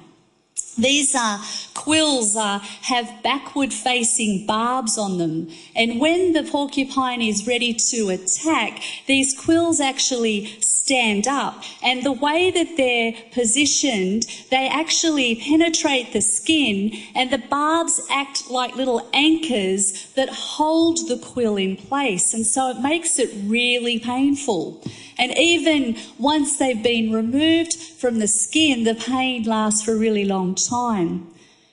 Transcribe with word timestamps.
These 0.80 1.14
uh, 1.14 1.38
quills 1.76 2.36
uh, 2.36 2.58
have 2.58 3.22
backward 3.22 3.72
facing 3.72 4.48
barbs 4.48 4.98
on 4.98 5.20
them. 5.20 5.50
And 5.76 6.00
when 6.00 6.34
the 6.34 6.42
porcupine 6.42 7.22
is 7.22 7.46
ready 7.46 7.76
to 7.92 8.10
attack, 8.10 8.82
these 9.06 9.40
quills 9.40 9.80
actually 9.80 10.60
stand 10.60 11.28
up. 11.28 11.64
And 11.84 12.04
the 12.04 12.12
way 12.12 12.50
that 12.50 12.78
they're 12.78 13.14
positioned, 13.32 14.26
they 14.50 14.68
actually 14.68 15.36
penetrate 15.36 16.14
the 16.14 16.22
skin 16.44 16.92
and 17.16 17.32
the 17.32 17.38
barbs 17.38 18.02
act 18.10 18.50
like 18.50 18.76
little 18.76 19.08
anchors 19.14 20.12
that 20.16 20.30
hold 20.30 21.08
the 21.08 21.18
quill 21.18 21.56
in 21.56 21.78
place. 21.78 22.34
And 22.34 22.46
so 22.46 22.70
it 22.70 22.80
makes 22.80 23.18
it 23.18 23.30
really 23.46 24.00
painful. 24.00 24.84
And 25.18 25.32
even 25.38 25.98
once 26.20 26.58
they've 26.58 26.82
been 26.82 27.12
removed 27.12 27.74
from 27.74 28.20
the 28.20 28.28
skin, 28.28 28.84
the 28.84 28.96
pain 28.96 29.44
lasts 29.44 29.84
for 29.84 29.94
a 29.94 29.98
really 29.98 30.26
long 30.26 30.56
time. 30.56 31.28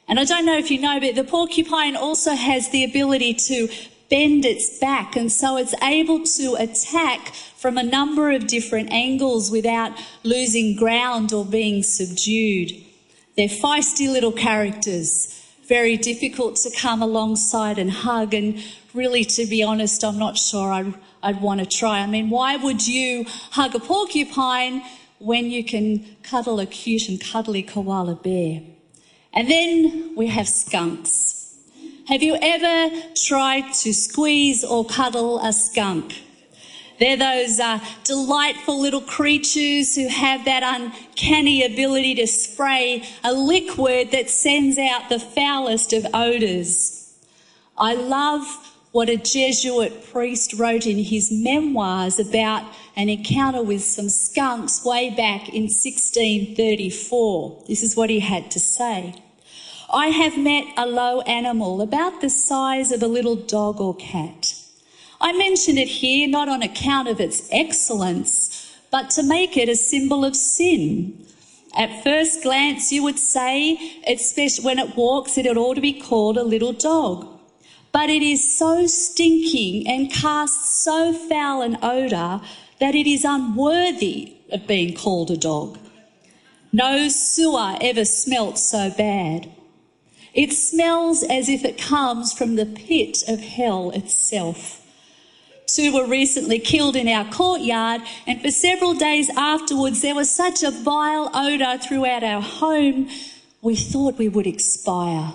And 0.08 0.18
I 0.18 0.24
don't 0.24 0.46
know 0.46 0.58
if 0.58 0.70
you 0.70 0.80
know, 0.80 1.00
but 1.00 1.14
the 1.14 1.24
porcupine 1.24 1.96
also 1.96 2.34
has 2.34 2.70
the 2.70 2.84
ability 2.84 3.34
to 3.34 3.68
bend 4.10 4.44
its 4.44 4.78
back 4.80 5.14
and 5.14 5.30
so 5.30 5.56
it's 5.56 5.74
able 5.84 6.24
to 6.24 6.56
attack 6.58 7.32
from 7.56 7.78
a 7.78 7.82
number 7.82 8.32
of 8.32 8.48
different 8.48 8.90
angles 8.90 9.52
without 9.52 9.92
losing 10.24 10.74
ground 10.74 11.32
or 11.32 11.44
being 11.44 11.80
subdued. 11.84 12.72
They're 13.40 13.48
feisty 13.48 14.06
little 14.06 14.32
characters, 14.32 15.34
very 15.66 15.96
difficult 15.96 16.56
to 16.56 16.70
come 16.76 17.00
alongside 17.00 17.78
and 17.78 17.90
hug 17.90 18.34
and 18.34 18.62
really 18.92 19.24
to 19.24 19.46
be 19.46 19.62
honest, 19.62 20.04
I'm 20.04 20.18
not 20.18 20.36
sure 20.36 20.70
I'd 20.70 20.92
I'd 21.22 21.40
want 21.40 21.60
to 21.60 21.64
try. 21.64 22.00
I 22.00 22.06
mean, 22.06 22.28
why 22.28 22.56
would 22.56 22.86
you 22.86 23.24
hug 23.52 23.74
a 23.74 23.80
porcupine 23.80 24.82
when 25.20 25.50
you 25.50 25.64
can 25.64 26.04
cuddle 26.22 26.60
a 26.60 26.66
cute 26.66 27.08
and 27.08 27.18
cuddly 27.18 27.62
koala 27.62 28.16
bear? 28.16 28.60
And 29.32 29.50
then 29.50 30.14
we 30.14 30.26
have 30.26 30.46
skunks. 30.46 31.56
Have 32.08 32.22
you 32.22 32.36
ever 32.42 32.94
tried 33.14 33.72
to 33.84 33.94
squeeze 33.94 34.62
or 34.62 34.84
cuddle 34.84 35.40
a 35.42 35.54
skunk? 35.54 36.12
They're 37.00 37.16
those 37.16 37.58
uh, 37.58 37.80
delightful 38.04 38.78
little 38.78 39.00
creatures 39.00 39.96
who 39.96 40.06
have 40.08 40.44
that 40.44 40.62
uncanny 40.62 41.64
ability 41.64 42.14
to 42.16 42.26
spray 42.26 43.02
a 43.24 43.32
liquid 43.32 44.10
that 44.10 44.28
sends 44.28 44.76
out 44.76 45.08
the 45.08 45.18
foulest 45.18 45.94
of 45.94 46.06
odours. 46.12 47.18
I 47.78 47.94
love 47.94 48.42
what 48.92 49.08
a 49.08 49.16
Jesuit 49.16 50.12
priest 50.12 50.52
wrote 50.58 50.86
in 50.86 50.98
his 50.98 51.32
memoirs 51.32 52.18
about 52.18 52.70
an 52.96 53.08
encounter 53.08 53.62
with 53.62 53.82
some 53.82 54.10
skunks 54.10 54.84
way 54.84 55.08
back 55.08 55.48
in 55.48 55.62
1634. 55.62 57.64
This 57.66 57.82
is 57.82 57.96
what 57.96 58.10
he 58.10 58.20
had 58.20 58.50
to 58.50 58.60
say. 58.60 59.14
I 59.90 60.08
have 60.08 60.36
met 60.36 60.66
a 60.76 60.86
low 60.86 61.22
animal 61.22 61.80
about 61.80 62.20
the 62.20 62.28
size 62.28 62.92
of 62.92 63.02
a 63.02 63.08
little 63.08 63.36
dog 63.36 63.80
or 63.80 63.96
cat. 63.96 64.59
I 65.20 65.32
mention 65.32 65.78
it 65.78 65.88
here 65.88 66.28
not 66.28 66.48
on 66.48 66.62
account 66.62 67.08
of 67.08 67.20
its 67.20 67.48
excellence, 67.52 68.76
but 68.90 69.10
to 69.10 69.22
make 69.22 69.56
it 69.56 69.68
a 69.68 69.76
symbol 69.76 70.24
of 70.24 70.34
sin. 70.34 71.26
At 71.76 72.02
first 72.02 72.42
glance, 72.42 72.90
you 72.90 73.02
would 73.02 73.18
say, 73.18 74.00
especially 74.06 74.64
when 74.64 74.78
it 74.78 74.96
walks, 74.96 75.38
it 75.38 75.46
ought 75.46 75.74
to 75.74 75.80
be 75.80 75.92
called 75.92 76.36
a 76.36 76.42
little 76.42 76.72
dog 76.72 77.40
but 77.92 78.08
it 78.08 78.22
is 78.22 78.56
so 78.56 78.86
stinking 78.86 79.86
and 79.88 80.12
casts 80.12 80.82
so 80.82 81.12
foul 81.12 81.62
an 81.62 81.76
odour 81.82 82.40
that 82.78 82.94
it 82.94 83.06
is 83.06 83.24
unworthy 83.24 84.34
of 84.50 84.66
being 84.66 84.94
called 84.94 85.30
a 85.30 85.36
dog. 85.36 85.78
No 86.72 87.08
sewer 87.08 87.76
ever 87.80 88.04
smelt 88.04 88.58
so 88.58 88.90
bad. 88.90 89.50
It 90.32 90.52
smells 90.52 91.24
as 91.24 91.48
if 91.48 91.64
it 91.64 91.78
comes 91.78 92.32
from 92.32 92.54
the 92.54 92.66
pit 92.66 93.24
of 93.26 93.40
hell 93.40 93.90
itself. 93.90 94.79
Two 95.74 95.92
were 95.92 96.06
recently 96.06 96.58
killed 96.58 96.96
in 96.96 97.06
our 97.06 97.30
courtyard, 97.30 98.02
and 98.26 98.40
for 98.40 98.50
several 98.50 98.94
days 98.94 99.30
afterwards, 99.36 100.02
there 100.02 100.16
was 100.16 100.28
such 100.28 100.64
a 100.64 100.70
vile 100.70 101.30
odour 101.32 101.78
throughout 101.78 102.24
our 102.24 102.42
home, 102.42 103.08
we 103.62 103.76
thought 103.76 104.18
we 104.18 104.28
would 104.28 104.48
expire. 104.48 105.32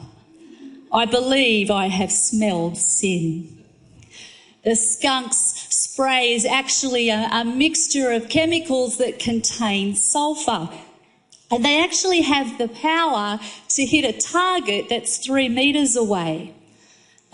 I 0.91 1.06
believe 1.06 1.72
I 1.72 1.88
have 1.88 2.12
smelled 2.12 2.78
sin. 2.78 3.63
The 4.66 4.75
skunk's 4.75 5.38
spray 5.69 6.34
is 6.34 6.46
actually 6.46 7.09
a, 7.09 7.29
a 7.31 7.46
mixture 7.46 8.12
of 8.12 8.28
chemicals 8.28 8.97
that 8.97 9.19
contain 9.19 9.96
sulfur. 9.96 10.69
And 11.52 11.63
they 11.63 11.81
actually 11.81 12.22
have 12.22 12.57
the 12.57 12.67
power 12.67 13.40
to 13.69 13.85
hit 13.85 14.03
a 14.03 14.19
target 14.19 14.88
that's 14.90 15.17
three 15.17 15.47
meters 15.47 15.96
away. 15.96 16.53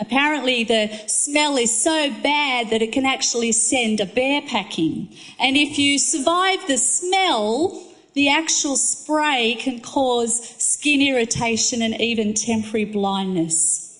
Apparently, 0.02 0.64
the 0.64 0.90
smell 1.06 1.56
is 1.56 1.70
so 1.70 2.10
bad 2.24 2.70
that 2.70 2.82
it 2.82 2.90
can 2.90 3.06
actually 3.06 3.52
send 3.52 4.00
a 4.00 4.04
bear 4.04 4.42
packing. 4.42 5.08
And 5.38 5.56
if 5.56 5.78
you 5.78 5.96
survive 5.96 6.66
the 6.66 6.76
smell, 6.76 7.80
the 8.14 8.28
actual 8.28 8.74
spray 8.74 9.56
can 9.60 9.78
cause 9.78 10.56
skin 10.58 11.00
irritation 11.00 11.82
and 11.82 11.98
even 12.00 12.34
temporary 12.34 12.84
blindness. 12.84 13.96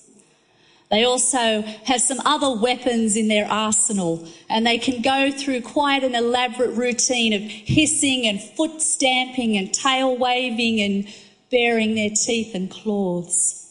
They 0.91 1.05
also 1.05 1.61
have 1.61 2.01
some 2.01 2.19
other 2.25 2.51
weapons 2.51 3.15
in 3.15 3.29
their 3.29 3.45
arsenal 3.45 4.27
and 4.49 4.67
they 4.67 4.79
can 4.79 5.01
go 5.01 5.31
through 5.31 5.61
quite 5.61 6.03
an 6.03 6.15
elaborate 6.15 6.75
routine 6.75 7.31
of 7.31 7.41
hissing 7.41 8.27
and 8.27 8.43
foot 8.43 8.81
stamping 8.81 9.55
and 9.55 9.73
tail 9.73 10.17
waving 10.17 10.81
and 10.81 11.07
baring 11.49 11.95
their 11.95 12.09
teeth 12.09 12.53
and 12.53 12.69
claws. 12.69 13.62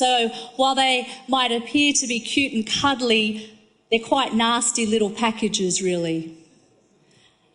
So 0.00 0.30
while 0.56 0.74
they 0.74 1.06
might 1.28 1.52
appear 1.52 1.92
to 1.92 2.06
be 2.06 2.20
cute 2.20 2.54
and 2.54 2.66
cuddly, 2.66 3.54
they're 3.90 4.00
quite 4.00 4.32
nasty 4.32 4.86
little 4.86 5.10
packages 5.10 5.82
really. 5.82 6.38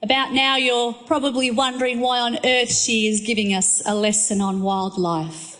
About 0.04 0.32
now, 0.32 0.56
you're 0.56 0.94
probably 0.94 1.50
wondering 1.50 2.02
why 2.02 2.20
on 2.20 2.38
earth 2.46 2.72
she 2.72 3.08
is 3.08 3.22
giving 3.22 3.52
us 3.56 3.82
a 3.88 3.96
lesson 3.96 4.42
on 4.42 4.62
wildlife. 4.62 5.58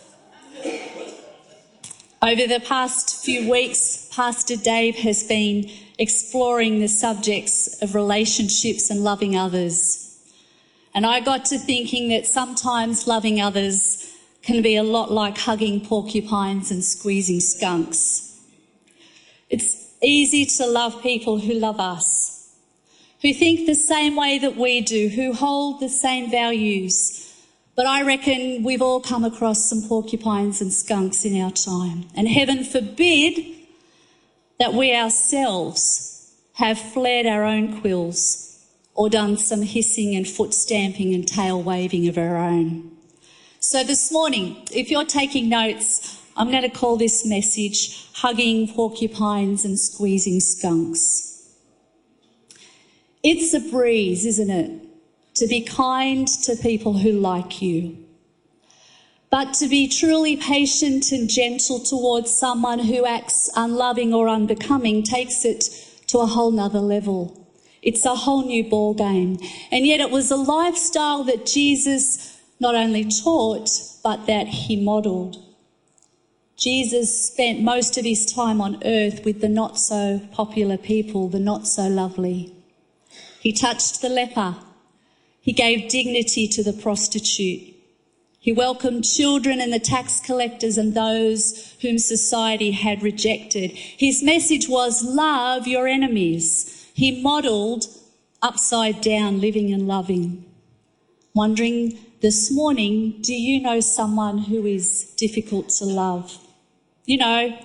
Over 2.22 2.46
the 2.46 2.62
past 2.64 3.24
few 3.24 3.50
weeks, 3.50 4.08
Pastor 4.12 4.54
Dave 4.54 4.94
has 4.98 5.24
been 5.24 5.68
exploring 5.98 6.78
the 6.78 6.86
subjects 6.86 7.82
of 7.82 7.96
relationships 7.96 8.90
and 8.90 9.02
loving 9.02 9.36
others. 9.36 10.20
And 10.94 11.04
I 11.04 11.18
got 11.18 11.46
to 11.46 11.58
thinking 11.58 12.10
that 12.10 12.26
sometimes 12.26 13.08
loving 13.08 13.40
others 13.40 14.05
can 14.46 14.62
be 14.62 14.76
a 14.76 14.82
lot 14.82 15.10
like 15.10 15.36
hugging 15.36 15.84
porcupines 15.84 16.70
and 16.70 16.82
squeezing 16.82 17.40
skunks. 17.40 18.40
It's 19.50 19.94
easy 20.02 20.46
to 20.46 20.66
love 20.66 21.02
people 21.02 21.40
who 21.40 21.52
love 21.54 21.80
us 21.80 22.36
who 23.22 23.32
think 23.32 23.66
the 23.66 23.74
same 23.74 24.14
way 24.14 24.38
that 24.38 24.56
we 24.56 24.80
do, 24.80 25.08
who 25.08 25.32
hold 25.32 25.80
the 25.80 25.88
same 25.88 26.30
values. 26.30 27.34
But 27.74 27.86
I 27.86 28.02
reckon 28.02 28.62
we've 28.62 28.82
all 28.82 29.00
come 29.00 29.24
across 29.24 29.68
some 29.68 29.82
porcupines 29.82 30.60
and 30.60 30.72
skunks 30.72 31.24
in 31.24 31.40
our 31.40 31.50
time. 31.50 32.04
And 32.14 32.28
heaven 32.28 32.64
forbid 32.64 33.44
that 34.58 34.74
we 34.74 34.94
ourselves 34.94 36.32
have 36.54 36.78
flared 36.78 37.26
our 37.26 37.44
own 37.44 37.80
quills 37.80 38.64
or 38.94 39.10
done 39.10 39.36
some 39.36 39.62
hissing 39.62 40.14
and 40.14 40.26
foot 40.26 40.54
stamping 40.54 41.14
and 41.14 41.26
tail 41.26 41.62
waving 41.62 42.08
of 42.08 42.16
our 42.16 42.36
own. 42.36 42.95
So 43.68 43.82
this 43.82 44.12
morning, 44.12 44.64
if 44.70 44.92
you're 44.92 45.04
taking 45.04 45.48
notes, 45.48 46.22
I'm 46.36 46.52
going 46.52 46.62
to 46.62 46.68
call 46.68 46.96
this 46.96 47.26
message 47.26 48.08
Hugging 48.12 48.72
Porcupines 48.72 49.64
and 49.64 49.76
Squeezing 49.76 50.38
Skunks. 50.38 51.52
It's 53.24 53.52
a 53.54 53.58
breeze, 53.58 54.24
isn't 54.24 54.50
it? 54.50 54.70
To 55.34 55.48
be 55.48 55.62
kind 55.62 56.28
to 56.44 56.54
people 56.54 56.98
who 56.98 57.10
like 57.10 57.60
you. 57.60 57.98
But 59.30 59.54
to 59.54 59.66
be 59.66 59.88
truly 59.88 60.36
patient 60.36 61.10
and 61.10 61.28
gentle 61.28 61.80
towards 61.80 62.30
someone 62.32 62.78
who 62.78 63.04
acts 63.04 63.50
unloving 63.56 64.14
or 64.14 64.28
unbecoming 64.28 65.02
takes 65.02 65.44
it 65.44 65.64
to 66.06 66.18
a 66.18 66.26
whole 66.26 66.52
nother 66.52 66.78
level. 66.78 67.48
It's 67.82 68.04
a 68.04 68.14
whole 68.14 68.46
new 68.46 68.62
ball 68.62 68.94
game. 68.94 69.38
And 69.72 69.84
yet 69.84 69.98
it 69.98 70.12
was 70.12 70.30
a 70.30 70.36
lifestyle 70.36 71.24
that 71.24 71.46
Jesus 71.46 72.35
not 72.58 72.74
only 72.74 73.04
taught, 73.04 73.68
but 74.02 74.26
that 74.26 74.48
he 74.48 74.76
modeled. 74.76 75.42
Jesus 76.56 77.28
spent 77.28 77.60
most 77.60 77.98
of 77.98 78.04
his 78.04 78.24
time 78.24 78.60
on 78.60 78.82
earth 78.84 79.24
with 79.24 79.40
the 79.40 79.48
not 79.48 79.78
so 79.78 80.22
popular 80.32 80.78
people, 80.78 81.28
the 81.28 81.38
not 81.38 81.66
so 81.66 81.86
lovely. 81.86 82.52
He 83.40 83.52
touched 83.52 84.00
the 84.00 84.08
leper. 84.08 84.56
He 85.40 85.52
gave 85.52 85.90
dignity 85.90 86.48
to 86.48 86.62
the 86.62 86.72
prostitute. 86.72 87.74
He 88.40 88.52
welcomed 88.52 89.04
children 89.04 89.60
and 89.60 89.72
the 89.72 89.78
tax 89.78 90.20
collectors 90.20 90.78
and 90.78 90.94
those 90.94 91.76
whom 91.82 91.98
society 91.98 92.70
had 92.70 93.02
rejected. 93.02 93.72
His 93.72 94.22
message 94.22 94.68
was 94.68 95.04
love 95.04 95.66
your 95.66 95.86
enemies. 95.86 96.88
He 96.94 97.20
modeled 97.22 97.86
upside 98.40 99.00
down 99.00 99.40
living 99.40 99.72
and 99.72 99.86
loving. 99.86 100.44
Wondering 101.34 101.98
this 102.20 102.50
morning, 102.50 103.18
do 103.20 103.34
you 103.34 103.60
know 103.60 103.80
someone 103.80 104.38
who 104.38 104.64
is 104.66 105.12
difficult 105.16 105.68
to 105.68 105.84
love? 105.84 106.38
You 107.04 107.18
know, 107.18 107.58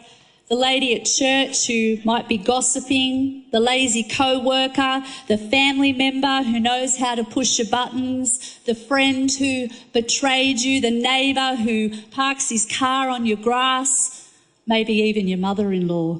the 0.50 0.56
lady 0.56 0.94
at 1.00 1.06
church 1.06 1.68
who 1.68 1.98
might 2.04 2.28
be 2.28 2.38
gossiping, 2.38 3.46
the 3.52 3.62
lazy 3.62 4.04
co-worker, 4.04 5.04
the 5.30 5.38
family 5.38 5.94
member 5.94 6.44
who 6.44 6.60
knows 6.60 6.98
how 6.98 7.16
to 7.16 7.24
push 7.24 7.58
your 7.58 7.70
buttons, 7.70 8.60
the 8.66 8.76
friend 8.76 9.32
who 9.32 9.70
betrayed 9.94 10.60
you, 10.60 10.82
the 10.82 10.92
neighbour 10.92 11.56
who 11.56 11.90
parks 12.12 12.50
his 12.50 12.66
car 12.66 13.08
on 13.08 13.26
your 13.26 13.38
grass, 13.38 14.30
maybe 14.68 14.94
even 14.94 15.30
your 15.30 15.38
mother-in-law. 15.38 16.20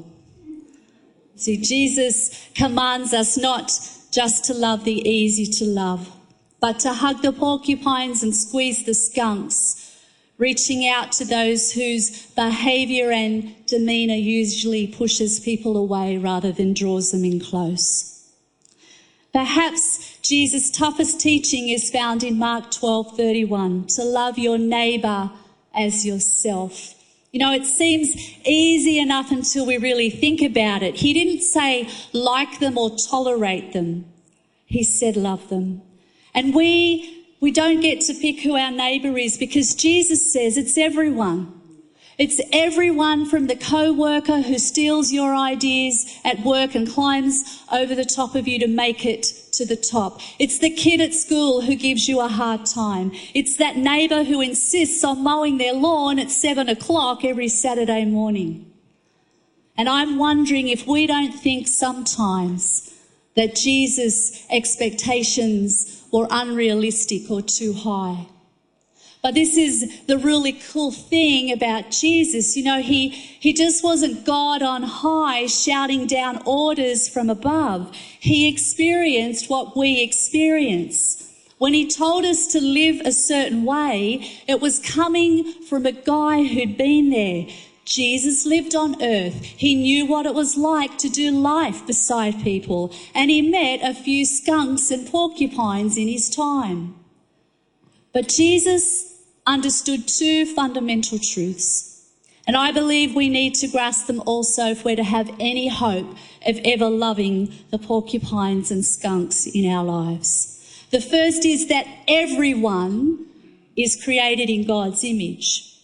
See, 1.36 1.58
Jesus 1.58 2.50
commands 2.56 3.14
us 3.14 3.38
not 3.38 3.72
just 4.12 4.46
to 4.46 4.54
love 4.54 4.86
the 4.86 5.08
easy 5.08 5.46
to 5.58 5.66
love, 5.66 6.10
but 6.62 6.80
to 6.80 6.94
hug 6.94 7.22
the 7.22 7.34
porcupines 7.34 8.24
and 8.24 8.36
squeeze 8.36 8.86
the 8.86 8.94
skunks, 8.94 9.98
reaching 10.38 10.88
out 10.88 11.12
to 11.12 11.26
those 11.26 11.74
whose 11.74 12.28
behaviour 12.28 13.12
and 13.12 13.54
demeanour 13.66 14.16
usually 14.16 14.88
pushes 14.88 15.40
people 15.40 15.76
away 15.76 16.18
rather 16.18 16.52
than 16.52 16.74
draws 16.74 17.12
them 17.12 17.26
in 17.26 17.40
close. 17.40 18.30
Perhaps 19.34 20.20
Jesus' 20.22 20.70
toughest 20.70 21.20
teaching 21.20 21.70
is 21.70 21.90
found 21.90 22.24
in 22.24 22.38
Mark 22.38 22.70
12:31, 22.70 23.88
to 23.96 24.04
love 24.04 24.38
your 24.38 24.58
neighbour 24.58 25.32
as 25.74 26.06
yourself. 26.06 26.96
You 27.32 27.40
know, 27.40 27.54
it 27.54 27.66
seems 27.66 28.14
easy 28.46 29.00
enough 29.00 29.32
until 29.32 29.66
we 29.66 29.78
really 29.78 30.10
think 30.10 30.42
about 30.42 30.84
it. 30.84 30.98
He 30.98 31.14
didn't 31.14 31.42
say 31.42 31.88
like 32.12 32.60
them 32.60 32.78
or 32.78 32.92
tolerate 32.98 33.72
them. 33.72 34.06
He 34.66 34.84
said 34.84 35.16
love 35.16 35.48
them. 35.50 35.82
And 36.34 36.54
we, 36.54 37.26
we 37.40 37.52
don't 37.52 37.82
get 37.82 38.02
to 38.02 38.14
pick 38.14 38.42
who 38.42 38.56
our 38.56 38.72
neighbour 38.72 39.18
is 39.18 39.38
because 39.38 39.76
Jesus 39.76 40.32
says 40.32 40.58
it's 40.58 40.78
everyone. 40.78 41.62
It's 42.18 42.40
everyone 42.54 43.26
from 43.26 43.48
the 43.48 43.56
co-worker 43.56 44.42
who 44.42 44.60
steals 44.60 45.12
your 45.12 45.36
ideas 45.36 46.20
at 46.24 46.42
work 46.42 46.76
and 46.76 46.88
climbs 46.88 47.64
over 47.72 47.96
the 47.96 48.06
top 48.06 48.36
of 48.36 48.48
you 48.48 48.60
to 48.60 48.68
make 48.68 49.06
it 49.06 49.24
to 49.54 49.66
the 49.66 49.76
top. 49.76 50.22
It's 50.38 50.60
the 50.60 50.70
kid 50.70 51.02
at 51.02 51.14
school 51.16 51.62
who 51.62 51.76
gives 51.76 52.08
you 52.08 52.20
a 52.20 52.28
hard 52.28 52.66
time. 52.68 53.12
It's 53.34 53.58
that 53.58 53.78
neighbour 53.78 54.24
who 54.24 54.40
insists 54.40 55.04
on 55.04 55.24
mowing 55.24 55.58
their 55.58 55.74
lawn 55.74 56.20
at 56.20 56.30
seven 56.30 56.70
o'clock 56.70 57.26
every 57.26 57.48
Saturday 57.48 58.06
morning. 58.06 58.72
And 59.76 59.90
I'm 59.90 60.20
wondering 60.20 60.68
if 60.68 60.86
we 60.86 61.08
don't 61.08 61.32
think 61.34 61.68
sometimes 61.68 62.94
that 63.36 63.56
Jesus' 63.56 64.46
expectations 64.50 66.01
or 66.12 66.28
unrealistic 66.30 67.32
or 67.32 67.42
too 67.42 67.74
high. 67.74 68.28
But 69.22 69.36
this 69.36 69.56
is 69.56 70.06
the 70.08 70.18
really 70.18 70.54
cool 70.54 70.92
thing 70.92 71.52
about 71.52 71.92
Jesus. 71.92 72.58
You 72.58 72.64
know, 72.64 72.82
he, 72.82 73.10
he 73.10 73.54
just 73.54 73.84
wasn't 73.84 74.26
God 74.26 74.64
on 74.64 74.82
high 74.82 75.46
shouting 75.46 76.08
down 76.08 76.42
orders 76.46 77.08
from 77.08 77.30
above. 77.30 77.96
He 77.96 78.48
experienced 78.48 79.48
what 79.48 79.78
we 79.78 80.02
experience. 80.02 81.28
When 81.60 81.76
he 81.76 81.88
told 81.88 82.26
us 82.26 82.48
to 82.48 82.60
live 82.60 83.02
a 83.06 83.12
certain 83.12 83.64
way, 83.64 84.28
it 84.48 84.60
was 84.60 84.80
coming 84.80 85.44
from 85.70 85.86
a 85.86 85.92
guy 85.92 86.44
who'd 86.44 86.76
been 86.76 87.12
there, 87.12 87.46
Jesus 87.86 88.46
lived 88.46 88.76
on 88.76 89.02
earth. 89.02 89.44
He 89.44 89.76
knew 89.76 90.06
what 90.06 90.26
it 90.26 90.34
was 90.34 90.58
like 90.58 90.98
to 91.00 91.10
do 91.10 91.32
life 91.32 91.86
beside 91.86 92.44
people, 92.44 92.94
and 93.14 93.30
he 93.30 93.42
met 93.42 93.82
a 93.84 93.94
few 93.94 94.26
skunks 94.26 94.92
and 94.92 95.08
porcupines 95.08 95.98
in 95.98 96.08
his 96.08 96.30
time. 96.30 96.96
But 98.14 98.28
Jesus 98.28 99.20
understood 99.46 100.08
two 100.08 100.46
fundamental 100.46 101.20
truths. 101.20 101.88
And 102.48 102.58
I 102.58 102.72
believe 102.72 103.16
we 103.16 103.30
need 103.30 103.56
to 103.56 103.68
grasp 103.68 104.08
them 104.08 104.22
also 104.26 104.68
if 104.68 104.84
we're 104.84 104.96
to 104.96 105.04
have 105.04 105.34
any 105.40 105.68
hope 105.68 106.18
of 106.46 106.60
ever 106.66 106.90
loving 106.90 107.54
the 107.70 107.78
porcupines 107.78 108.72
and 108.72 108.84
skunks 108.84 109.46
in 109.46 109.70
our 109.72 109.84
lives. 109.84 110.88
The 110.92 111.02
first 111.02 111.46
is 111.46 111.68
that 111.68 111.88
everyone 112.08 113.26
is 113.78 114.02
created 114.04 114.50
in 114.50 114.68
God's 114.68 115.04
image. 115.04 115.80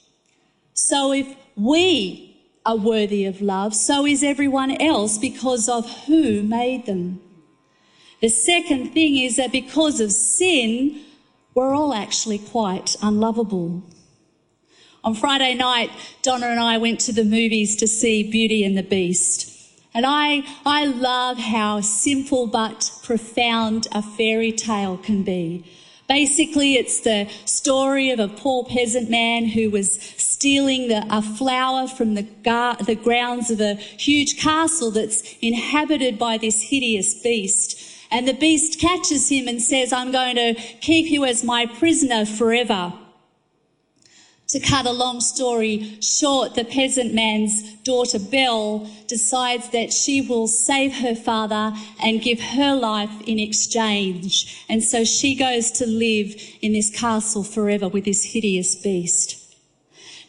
So 0.73 1.13
if 1.13 1.27
we 1.57 2.37
are 2.65 2.77
worthy 2.77 3.25
of 3.25 3.41
love, 3.41 3.73
so 3.73 4.05
is 4.05 4.23
everyone 4.23 4.79
else 4.81 5.17
because 5.17 5.67
of 5.67 6.05
who 6.05 6.43
made 6.43 6.85
them. 6.85 7.19
The 8.21 8.29
second 8.29 8.93
thing 8.93 9.17
is 9.17 9.35
that 9.37 9.51
because 9.51 9.99
of 9.99 10.11
sin, 10.11 11.01
we're 11.53 11.73
all 11.73 11.93
actually 11.93 12.39
quite 12.39 12.95
unlovable. 13.01 13.83
On 15.03 15.15
Friday 15.15 15.53
night, 15.53 15.89
Donna 16.21 16.47
and 16.47 16.59
I 16.59 16.77
went 16.77 16.99
to 17.01 17.13
the 17.13 17.23
movies 17.23 17.75
to 17.77 17.87
see 17.87 18.29
Beauty 18.29 18.63
and 18.63 18.77
the 18.77 18.83
Beast. 18.83 19.53
And 19.93 20.05
I, 20.05 20.43
I 20.65 20.85
love 20.85 21.37
how 21.37 21.81
simple 21.81 22.45
but 22.45 22.91
profound 23.03 23.87
a 23.91 24.01
fairy 24.01 24.51
tale 24.51 24.97
can 24.97 25.23
be. 25.23 25.63
Basically, 26.07 26.75
it's 26.75 27.01
the 27.01 27.29
story 27.43 28.11
of 28.11 28.19
a 28.19 28.29
poor 28.29 28.63
peasant 28.63 29.09
man 29.09 29.45
who 29.45 29.69
was 29.69 29.99
stealing 30.17 30.87
the, 30.87 31.05
a 31.09 31.21
flower 31.21 31.87
from 31.87 32.13
the, 32.13 32.23
gar, 32.23 32.77
the 32.77 32.95
grounds 32.95 33.51
of 33.51 33.59
a 33.59 33.75
huge 33.75 34.39
castle 34.39 34.91
that's 34.91 35.35
inhabited 35.41 36.17
by 36.17 36.37
this 36.37 36.61
hideous 36.61 37.13
beast. 37.21 37.81
And 38.09 38.25
the 38.25 38.33
beast 38.33 38.79
catches 38.79 39.29
him 39.29 39.49
and 39.49 39.61
says, 39.61 39.91
I'm 39.91 40.13
going 40.13 40.37
to 40.37 40.53
keep 40.79 41.11
you 41.11 41.25
as 41.25 41.43
my 41.43 41.65
prisoner 41.65 42.25
forever. 42.25 42.93
To 44.49 44.59
cut 44.61 44.85
a 44.85 44.91
long 44.91 45.19
story 45.19 45.97
short, 46.01 46.55
the 46.55 46.63
peasant 46.63 47.13
man's 47.13 47.73
daughter 47.83 48.17
Belle 48.17 48.89
decides 49.07 49.69
that 49.71 49.91
she 49.91 50.21
will 50.21 50.47
save 50.47 50.93
her 50.99 51.15
father 51.15 51.73
and 52.01 52.21
give 52.21 52.39
her 52.39 52.73
life 52.73 53.11
in 53.25 53.39
exchange. 53.39 54.65
And 54.69 54.81
so 54.81 55.03
she 55.03 55.35
goes 55.35 55.69
to 55.71 55.85
live 55.85 56.33
in 56.61 56.71
this 56.71 56.89
castle 56.89 57.43
forever 57.43 57.89
with 57.89 58.05
this 58.05 58.23
hideous 58.23 58.75
beast. 58.75 59.36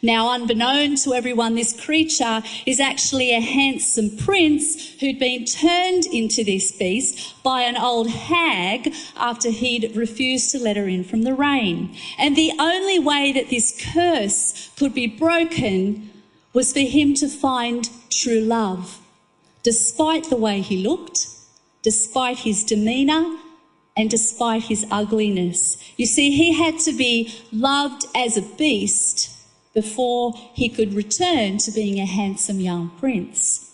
Now, 0.01 0.29
unbeknown 0.29 0.95
to 0.97 1.13
everyone, 1.13 1.55
this 1.55 1.77
creature 1.77 2.41
is 2.65 2.79
actually 2.79 3.31
a 3.31 3.41
handsome 3.41 4.15
prince 4.15 4.93
who'd 4.99 5.19
been 5.19 5.43
turned 5.43 6.05
into 6.05 6.43
this 6.45 6.71
beast 6.71 7.43
by 7.43 7.63
an 7.63 7.75
old 7.75 8.09
hag 8.09 8.93
after 9.17 9.49
he'd 9.49 9.93
refused 9.97 10.51
to 10.51 10.59
let 10.59 10.77
her 10.77 10.87
in 10.87 11.03
from 11.03 11.23
the 11.23 11.33
rain. 11.33 11.93
And 12.17 12.37
the 12.37 12.53
only 12.57 12.97
way 12.97 13.33
that 13.33 13.49
this 13.49 13.77
curse 13.93 14.69
could 14.77 14.93
be 14.93 15.07
broken 15.07 16.09
was 16.53 16.71
for 16.71 16.79
him 16.79 17.13
to 17.15 17.27
find 17.27 17.89
true 18.09 18.39
love, 18.39 18.99
despite 19.63 20.29
the 20.29 20.37
way 20.37 20.61
he 20.61 20.81
looked, 20.81 21.27
despite 21.81 22.39
his 22.39 22.63
demeanour, 22.63 23.37
and 23.97 24.09
despite 24.09 24.63
his 24.63 24.85
ugliness. 24.89 25.77
You 25.97 26.05
see, 26.05 26.31
he 26.31 26.53
had 26.53 26.79
to 26.79 26.93
be 26.93 27.33
loved 27.51 28.05
as 28.15 28.37
a 28.37 28.41
beast 28.41 29.35
before 29.73 30.33
he 30.53 30.69
could 30.69 30.93
return 30.93 31.57
to 31.59 31.71
being 31.71 31.99
a 31.99 32.05
handsome 32.05 32.59
young 32.59 32.89
prince. 32.99 33.69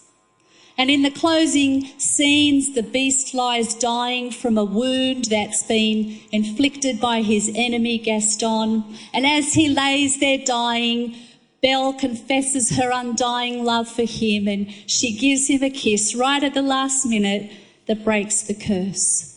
And 0.77 0.89
in 0.89 1.03
the 1.03 1.11
closing 1.11 1.85
scenes, 1.97 2.75
the 2.75 2.83
beast 2.83 3.33
lies 3.33 3.73
dying 3.73 4.29
from 4.29 4.57
a 4.57 4.65
wound 4.65 5.25
that's 5.25 5.63
been 5.63 6.19
inflicted 6.31 6.99
by 6.99 7.21
his 7.21 7.49
enemy 7.55 7.97
Gaston. 7.97 8.83
And 9.13 9.25
as 9.25 9.53
he 9.53 9.69
lays 9.69 10.19
there 10.19 10.37
dying, 10.37 11.15
Belle 11.61 11.93
confesses 11.93 12.77
her 12.77 12.91
undying 12.91 13.63
love 13.63 13.87
for 13.87 14.03
him 14.03 14.47
and 14.47 14.71
she 14.85 15.17
gives 15.17 15.47
him 15.47 15.63
a 15.63 15.69
kiss 15.69 16.13
right 16.13 16.43
at 16.43 16.53
the 16.53 16.61
last 16.61 17.05
minute 17.05 17.49
that 17.87 18.03
breaks 18.03 18.43
the 18.43 18.53
curse. 18.53 19.34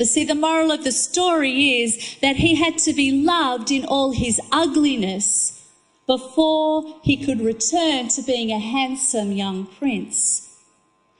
But 0.00 0.06
see, 0.06 0.24
the 0.24 0.34
moral 0.34 0.70
of 0.70 0.82
the 0.82 0.92
story 0.92 1.82
is 1.82 2.16
that 2.22 2.36
he 2.36 2.54
had 2.54 2.78
to 2.78 2.94
be 2.94 3.22
loved 3.22 3.70
in 3.70 3.84
all 3.84 4.12
his 4.12 4.40
ugliness 4.50 5.62
before 6.06 6.98
he 7.02 7.22
could 7.22 7.42
return 7.42 8.08
to 8.08 8.22
being 8.22 8.50
a 8.50 8.58
handsome 8.58 9.30
young 9.32 9.66
prince. 9.66 10.56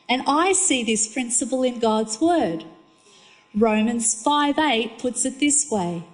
And 0.09 0.23
I 0.27 0.53
see 0.55 0.83
this 0.83 1.13
principle 1.13 1.63
in 1.63 1.79
God's 1.79 2.23
word. 2.23 2.65
Romans 3.55 4.15
5 4.23 4.59
8 4.59 4.99
puts 4.99 5.27
it 5.27 5.39
this 5.41 5.71
way 5.71 6.05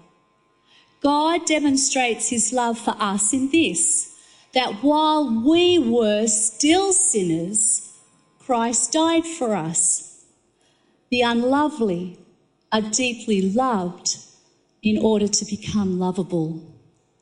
God 1.01 1.47
demonstrates 1.47 2.31
his 2.31 2.53
love 2.53 2.81
for 2.81 2.97
us 2.99 3.33
in 3.33 3.49
this 3.51 4.13
that 4.55 4.83
while 4.83 5.41
we 5.47 5.79
were 5.79 6.27
still 6.27 6.93
sinners, 6.93 7.93
Christ 8.41 8.91
died 8.91 9.25
for 9.25 9.55
us. 9.55 10.25
The 11.11 11.21
unlovely 11.21 12.19
are 12.77 12.91
deeply 12.91 13.41
loved 13.41 14.19
in 14.83 14.99
order 14.99 15.27
to 15.27 15.45
become 15.47 15.99
lovable. 15.99 16.63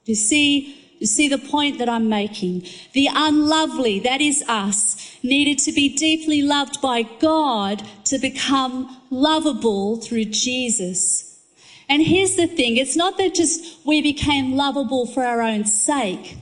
You 0.04 0.16
see, 0.16 0.96
you 0.98 1.06
see 1.06 1.28
the 1.28 1.38
point 1.38 1.78
that 1.78 1.88
I'm 1.88 2.08
making? 2.08 2.66
The 2.92 3.08
unlovely, 3.12 4.00
that 4.00 4.20
is 4.20 4.42
us, 4.48 5.16
needed 5.22 5.58
to 5.60 5.72
be 5.72 5.94
deeply 5.94 6.42
loved 6.42 6.82
by 6.82 7.02
God 7.02 7.84
to 8.06 8.18
become 8.18 9.00
lovable 9.10 9.96
through 10.00 10.26
Jesus. 10.26 11.40
And 11.88 12.02
here's 12.02 12.34
the 12.34 12.48
thing 12.48 12.76
it's 12.76 12.96
not 12.96 13.16
that 13.18 13.34
just 13.34 13.86
we 13.86 14.02
became 14.02 14.56
lovable 14.56 15.06
for 15.06 15.24
our 15.24 15.40
own 15.40 15.66
sake, 15.66 16.36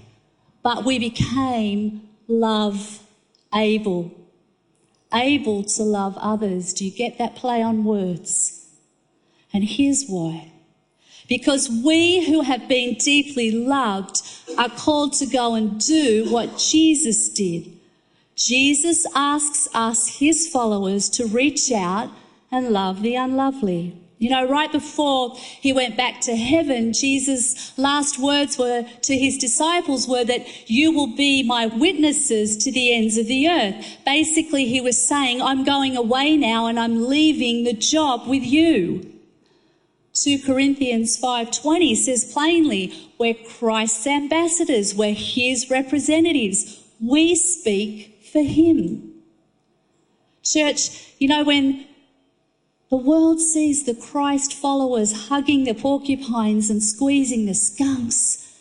but 0.63 0.87
we 0.87 0.99
became 0.99 2.09
love 2.29 3.01
able. 3.55 4.11
Able 5.13 5.65
to 5.65 5.83
love 5.83 6.17
others. 6.17 6.73
Do 6.73 6.87
you 6.87 6.91
get 6.91 7.19
that 7.19 7.37
play 7.37 7.61
on 7.61 7.85
words? 7.85 8.62
And 9.53 9.65
here's 9.65 10.07
why. 10.07 10.53
Because 11.29 11.71
we 11.71 12.27
who 12.27 12.43
have 12.43 12.69
been 12.69 12.95
deeply 12.95 13.51
loved 13.51 14.23
are 14.59 14.69
called 14.69 15.15
to 15.15 15.27
go 15.27 15.55
and 15.55 15.79
do 15.81 16.27
what 16.31 16.59
Jesus 16.59 17.29
did. 17.29 17.73
Jesus 18.35 19.07
asks 19.15 19.69
us, 19.75 20.19
his 20.19 20.49
followers, 20.49 21.09
to 21.11 21.27
reach 21.27 21.71
out 21.71 22.11
and 22.51 22.71
love 22.71 23.03
the 23.03 23.15
unlovely. 23.15 23.97
You 24.19 24.31
know, 24.31 24.47
right 24.47 24.71
before 24.71 25.35
he 25.37 25.73
went 25.73 25.97
back 25.97 26.21
to 26.23 26.37
heaven, 26.37 26.93
Jesus' 26.93 27.77
last 27.77 28.21
words 28.21 28.57
were 28.57 28.85
to 29.03 29.19
his 29.19 29.37
disciples 29.37 30.07
were 30.07 30.25
that 30.25 30.71
you 30.71 30.93
will 30.93 31.17
be 31.17 31.43
my 31.43 31.67
witnesses 31.67 32.57
to 32.59 32.71
the 32.71 32.95
ends 32.95 33.17
of 33.17 33.27
the 33.27 33.49
earth. 33.49 33.99
Basically, 34.05 34.67
he 34.67 34.81
was 34.81 35.09
saying, 35.09 35.43
I'm 35.43 35.65
going 35.65 35.97
away 35.97 36.37
now 36.37 36.67
and 36.67 36.79
I'm 36.79 37.09
leaving 37.09 37.65
the 37.65 37.73
job 37.73 38.29
with 38.29 38.45
you. 38.45 39.12
2 40.15 40.41
Corinthians 40.41 41.17
5:20 41.19 41.97
says 41.97 42.25
plainly, 42.25 42.93
we're 43.19 43.35
Christ's 43.35 44.07
ambassadors, 44.07 44.95
we're 44.95 45.15
his 45.15 45.71
representatives. 45.71 46.81
We 47.01 47.35
speak 47.35 48.19
for 48.31 48.43
him. 48.43 49.15
Church, 50.43 51.15
you 51.19 51.29
know 51.29 51.45
when 51.45 51.87
the 52.91 52.97
world 52.97 53.41
sees 53.41 53.85
the 53.85 53.95
Christ 53.95 54.53
followers 54.53 55.29
hugging 55.29 55.65
the 55.65 55.73
porcupines 55.73 56.69
and 56.69 56.83
squeezing 56.83 57.47
the 57.47 57.55
skunks, 57.55 58.61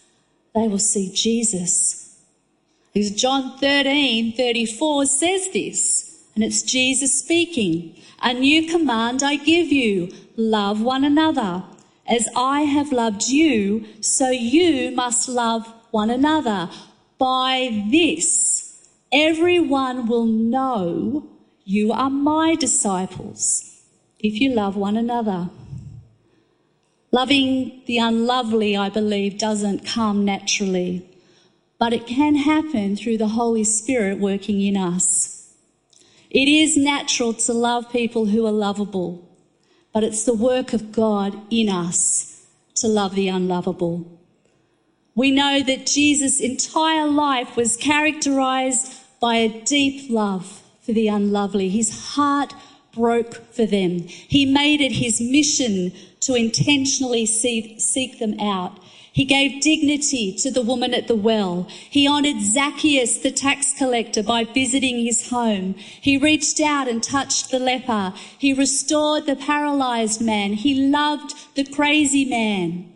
they 0.56 0.70
will 0.70 0.80
see 0.80 1.12
Jesus. 1.14 2.18
Because 2.94 3.12
John 3.12 3.58
13, 3.58 4.34
34 4.34 5.06
says 5.06 5.50
this, 5.52 6.24
and 6.34 6.46
it's 6.46 6.62
Jesus 6.62 7.20
speaking. 7.20 7.96
A 8.22 8.34
new 8.34 8.70
command 8.70 9.22
I 9.22 9.36
give 9.36 9.72
you 9.72 10.14
love 10.42 10.82
one 10.82 11.04
another. 11.04 11.64
As 12.08 12.28
I 12.36 12.62
have 12.62 12.92
loved 12.92 13.28
you, 13.28 13.86
so 14.02 14.30
you 14.30 14.92
must 14.92 15.30
love 15.30 15.72
one 15.92 16.10
another. 16.10 16.70
By 17.18 17.86
this, 17.90 18.88
everyone 19.12 20.08
will 20.08 20.26
know 20.26 21.28
you 21.64 21.92
are 21.92 22.10
my 22.10 22.56
disciples 22.56 23.84
if 24.20 24.40
you 24.42 24.50
love 24.52 24.76
one 24.76 24.98
another. 24.98 25.50
Loving 27.12 27.82
the 27.88 27.98
unlovely, 27.98 28.76
I 28.76 28.90
believe, 28.90 29.38
doesn't 29.38 29.86
come 29.86 30.26
naturally, 30.26 31.08
but 31.78 31.94
it 31.94 32.08
can 32.08 32.36
happen 32.36 32.96
through 32.96 33.18
the 33.18 33.30
Holy 33.30 33.64
Spirit 33.64 34.20
working 34.20 34.62
in 34.62 34.78
us. 34.78 35.54
It 36.30 36.48
is 36.48 36.78
natural 36.78 37.34
to 37.34 37.54
love 37.54 37.92
people 37.92 38.28
who 38.28 38.46
are 38.46 38.52
lovable 38.52 39.31
but 39.94 40.04
it's 40.04 40.24
the 40.24 40.34
work 40.34 40.74
of 40.74 40.92
God 40.92 41.40
in 41.50 41.70
us 41.70 42.46
to 42.76 42.88
love 42.88 43.16
the 43.16 43.28
unlovable. 43.28 44.06
We 45.14 45.32
know 45.32 45.62
that 45.62 45.86
Jesus' 45.86 46.40
entire 46.40 47.08
life 47.08 47.56
was 47.58 47.76
characterized 47.78 48.94
by 49.20 49.36
a 49.36 49.62
deep 49.64 50.10
love 50.10 50.64
for 50.82 50.94
the 50.94 51.08
unlovely. 51.08 51.70
His 51.70 52.14
heart 52.16 52.54
broke 52.94 53.36
for 53.54 53.66
them. 53.66 54.08
He 54.08 54.46
made 54.46 54.82
it 54.82 54.94
his 54.94 55.22
mission 55.22 55.94
to 56.22 56.36
intentionally 56.36 57.26
seek 57.26 58.20
them 58.20 58.40
out. 58.40 58.78
He 59.14 59.26
gave 59.26 59.62
dignity 59.62 60.34
to 60.38 60.50
the 60.50 60.62
woman 60.62 60.94
at 60.94 61.08
the 61.08 61.16
well. 61.16 61.68
He 61.70 62.08
honored 62.08 62.42
Zacchaeus, 62.42 63.18
the 63.18 63.32
tax 63.32 63.74
collector, 63.78 64.24
by 64.24 64.46
visiting 64.46 65.04
his 65.04 65.30
home. 65.30 65.74
He 65.74 66.16
reached 66.16 66.62
out 66.62 66.88
and 66.88 67.04
touched 67.04 67.52
the 67.52 67.60
leper. 67.60 68.14
He 68.38 68.54
restored 68.54 69.26
the 69.26 69.36
paralyzed 69.36 70.22
man. 70.22 70.54
He 70.54 70.88
loved 70.88 71.34
the 71.56 71.66
crazy 71.66 72.24
man. 72.24 72.90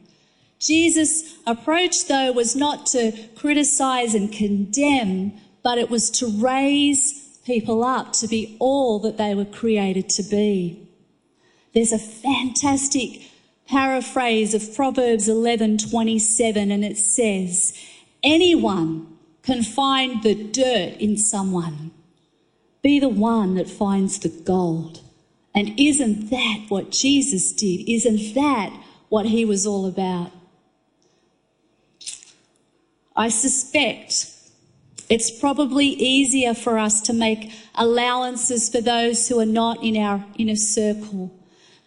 Jesus' 0.58 1.36
approach, 1.46 2.08
though, 2.08 2.32
was 2.32 2.56
not 2.56 2.86
to 2.88 3.12
criticize 3.36 4.16
and 4.16 4.32
condemn, 4.32 5.34
but 5.64 5.78
it 5.78 5.90
was 5.90 6.10
to 6.12 6.28
raise 6.28 7.40
people 7.46 7.84
up 7.84 8.14
to 8.14 8.28
be 8.28 8.56
all 8.60 9.00
that 9.00 9.18
they 9.18 9.36
were 9.36 9.46
created 9.46 10.08
to 10.10 10.24
be. 10.24 10.82
There's 11.74 11.92
a 11.92 12.00
fantastic 12.00 13.22
paraphrase 13.68 14.54
of 14.54 14.76
Proverbs 14.76 15.28
11:27 15.28 16.72
and 16.72 16.86
it 16.86 16.98
says, 16.98 17.74
"Anyone 18.24 19.08
can 19.42 19.64
find 19.64 20.24
the 20.24 20.36
dirt 20.36 20.98
in 21.00 21.18
someone. 21.18 21.92
Be 22.82 23.00
the 23.00 23.10
one 23.10 23.56
that 23.56 23.70
finds 23.70 24.20
the 24.20 24.30
gold." 24.30 25.02
And 25.54 25.80
isn't 25.80 26.30
that 26.30 26.66
what 26.68 26.92
Jesus 26.92 27.52
did? 27.54 27.90
Isn't 27.90 28.34
that 28.36 28.74
what 29.10 29.28
he 29.28 29.46
was 29.46 29.66
all 29.66 29.86
about? 29.86 30.32
I 33.16 33.30
suspect 33.30 34.28
it's 35.10 35.32
probably 35.32 35.88
easier 35.88 36.54
for 36.54 36.78
us 36.78 37.00
to 37.02 37.14
make 37.14 37.52
allowances 37.76 38.70
for 38.70 38.82
those 38.82 39.28
who 39.28 39.40
are 39.40 39.46
not 39.46 39.84
in 39.84 39.96
our 39.96 40.26
inner 40.38 40.56
circle 40.56 41.32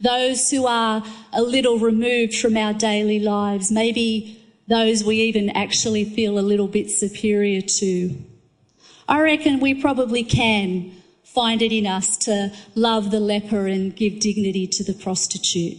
those 0.00 0.50
who 0.50 0.66
are 0.66 1.02
a 1.32 1.42
little 1.42 1.78
removed 1.78 2.36
from 2.36 2.56
our 2.56 2.72
daily 2.72 3.20
lives, 3.20 3.70
maybe 3.70 4.44
those 4.68 5.02
we 5.02 5.16
even 5.16 5.50
actually 5.50 6.04
feel 6.04 6.38
a 6.38 6.40
little 6.40 6.68
bit 6.68 6.90
superior 6.90 7.62
to. 7.62 8.16
I 9.08 9.20
reckon 9.20 9.60
we 9.60 9.74
probably 9.74 10.22
can 10.22 10.92
find 11.24 11.62
it 11.62 11.72
in 11.72 11.86
us 11.86 12.16
to 12.16 12.52
love 12.74 13.10
the 13.10 13.20
leper 13.20 13.66
and 13.66 13.94
give 13.94 14.20
dignity 14.20 14.66
to 14.66 14.84
the 14.84 14.92
prostitute. 14.92 15.78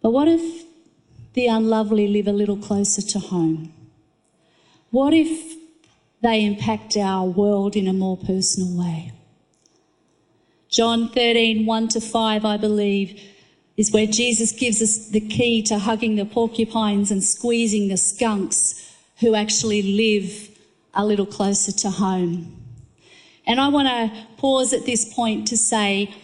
But 0.00 0.10
what 0.10 0.28
if 0.28 0.64
the 1.34 1.46
unlovely 1.46 2.08
live 2.08 2.28
a 2.28 2.32
little 2.32 2.56
closer 2.56 3.02
to 3.02 3.18
home? 3.18 3.72
What 4.90 5.14
if 5.14 5.54
they 6.20 6.44
impact 6.44 6.96
our 6.96 7.26
world 7.26 7.74
in 7.74 7.88
a 7.88 7.92
more 7.92 8.16
personal 8.16 8.78
way? 8.78 9.12
John 10.72 11.10
13, 11.10 11.66
1 11.66 11.88
to 11.88 12.00
5, 12.00 12.44
I 12.46 12.56
believe, 12.56 13.20
is 13.76 13.92
where 13.92 14.06
Jesus 14.06 14.52
gives 14.52 14.80
us 14.80 15.08
the 15.08 15.20
key 15.20 15.60
to 15.64 15.78
hugging 15.78 16.16
the 16.16 16.24
porcupines 16.24 17.10
and 17.10 17.22
squeezing 17.22 17.88
the 17.88 17.98
skunks 17.98 18.90
who 19.20 19.34
actually 19.34 19.82
live 19.82 20.48
a 20.94 21.04
little 21.04 21.26
closer 21.26 21.72
to 21.72 21.90
home. 21.90 22.56
And 23.46 23.60
I 23.60 23.68
want 23.68 23.88
to 23.88 24.26
pause 24.38 24.72
at 24.72 24.86
this 24.86 25.12
point 25.12 25.46
to 25.48 25.58
say, 25.58 26.14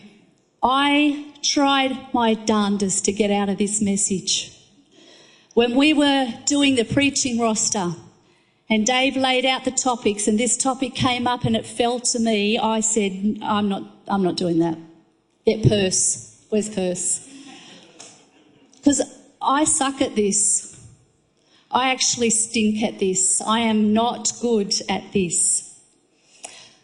I 0.63 1.27
tried 1.43 2.15
my 2.15 2.33
darndest 2.33 3.05
to 3.05 3.13
get 3.13 3.31
out 3.31 3.51
of 3.51 3.59
this 3.59 3.83
message. 3.83 4.59
When 5.53 5.75
we 5.77 5.93
were 5.93 6.33
doing 6.47 6.77
the 6.77 6.85
preaching 6.85 7.39
roster, 7.39 7.93
and 8.71 8.87
Dave 8.87 9.17
laid 9.17 9.47
out 9.47 9.65
the 9.65 9.71
topics, 9.71 10.29
and 10.29 10.39
this 10.39 10.57
topic 10.57 10.95
came 10.95 11.27
up 11.27 11.45
and 11.45 11.57
it 11.57 11.67
fell 11.67 12.01
to 12.01 12.19
me. 12.19 12.59
I 12.59 12.81
said, 12.81 13.39
I'm 13.43 13.69
not, 13.69 13.83
I'm 14.07 14.23
not 14.23 14.37
doing 14.37 14.59
that. 14.59 14.79
Get 15.47 15.67
purse. 15.67 16.45
Where's 16.51 16.69
purse? 16.69 17.27
Because 18.77 19.03
I 19.41 19.65
suck 19.65 20.03
at 20.03 20.15
this. 20.17 20.87
I 21.71 21.91
actually 21.91 22.31
stink 22.31 22.83
at 22.83 22.99
this. 22.99 23.41
I 23.41 23.61
am 23.61 23.93
not 23.93 24.33
good 24.41 24.75
at 24.89 25.13
this. 25.13 25.65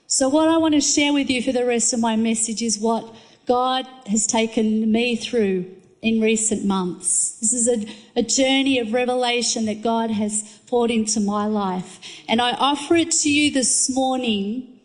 So, 0.06 0.28
what 0.28 0.48
I 0.48 0.58
want 0.58 0.74
to 0.74 0.80
share 0.80 1.12
with 1.12 1.28
you 1.28 1.42
for 1.42 1.52
the 1.52 1.66
rest 1.66 1.92
of 1.92 2.00
my 2.00 2.16
message 2.16 2.62
is 2.62 2.78
what 2.78 3.14
God 3.46 3.86
has 4.06 4.26
taken 4.26 4.90
me 4.90 5.16
through 5.16 5.66
in 6.04 6.20
recent 6.20 6.66
months. 6.66 7.40
This 7.40 7.54
is 7.54 7.66
a, 7.66 7.86
a 8.14 8.22
journey 8.22 8.78
of 8.78 8.92
revelation 8.92 9.64
that 9.64 9.82
God 9.82 10.10
has 10.10 10.60
poured 10.66 10.90
into 10.90 11.18
my 11.18 11.46
life. 11.46 11.98
And 12.28 12.42
I 12.42 12.52
offer 12.52 12.94
it 12.94 13.10
to 13.22 13.32
you 13.32 13.50
this 13.50 13.88
morning 13.88 14.80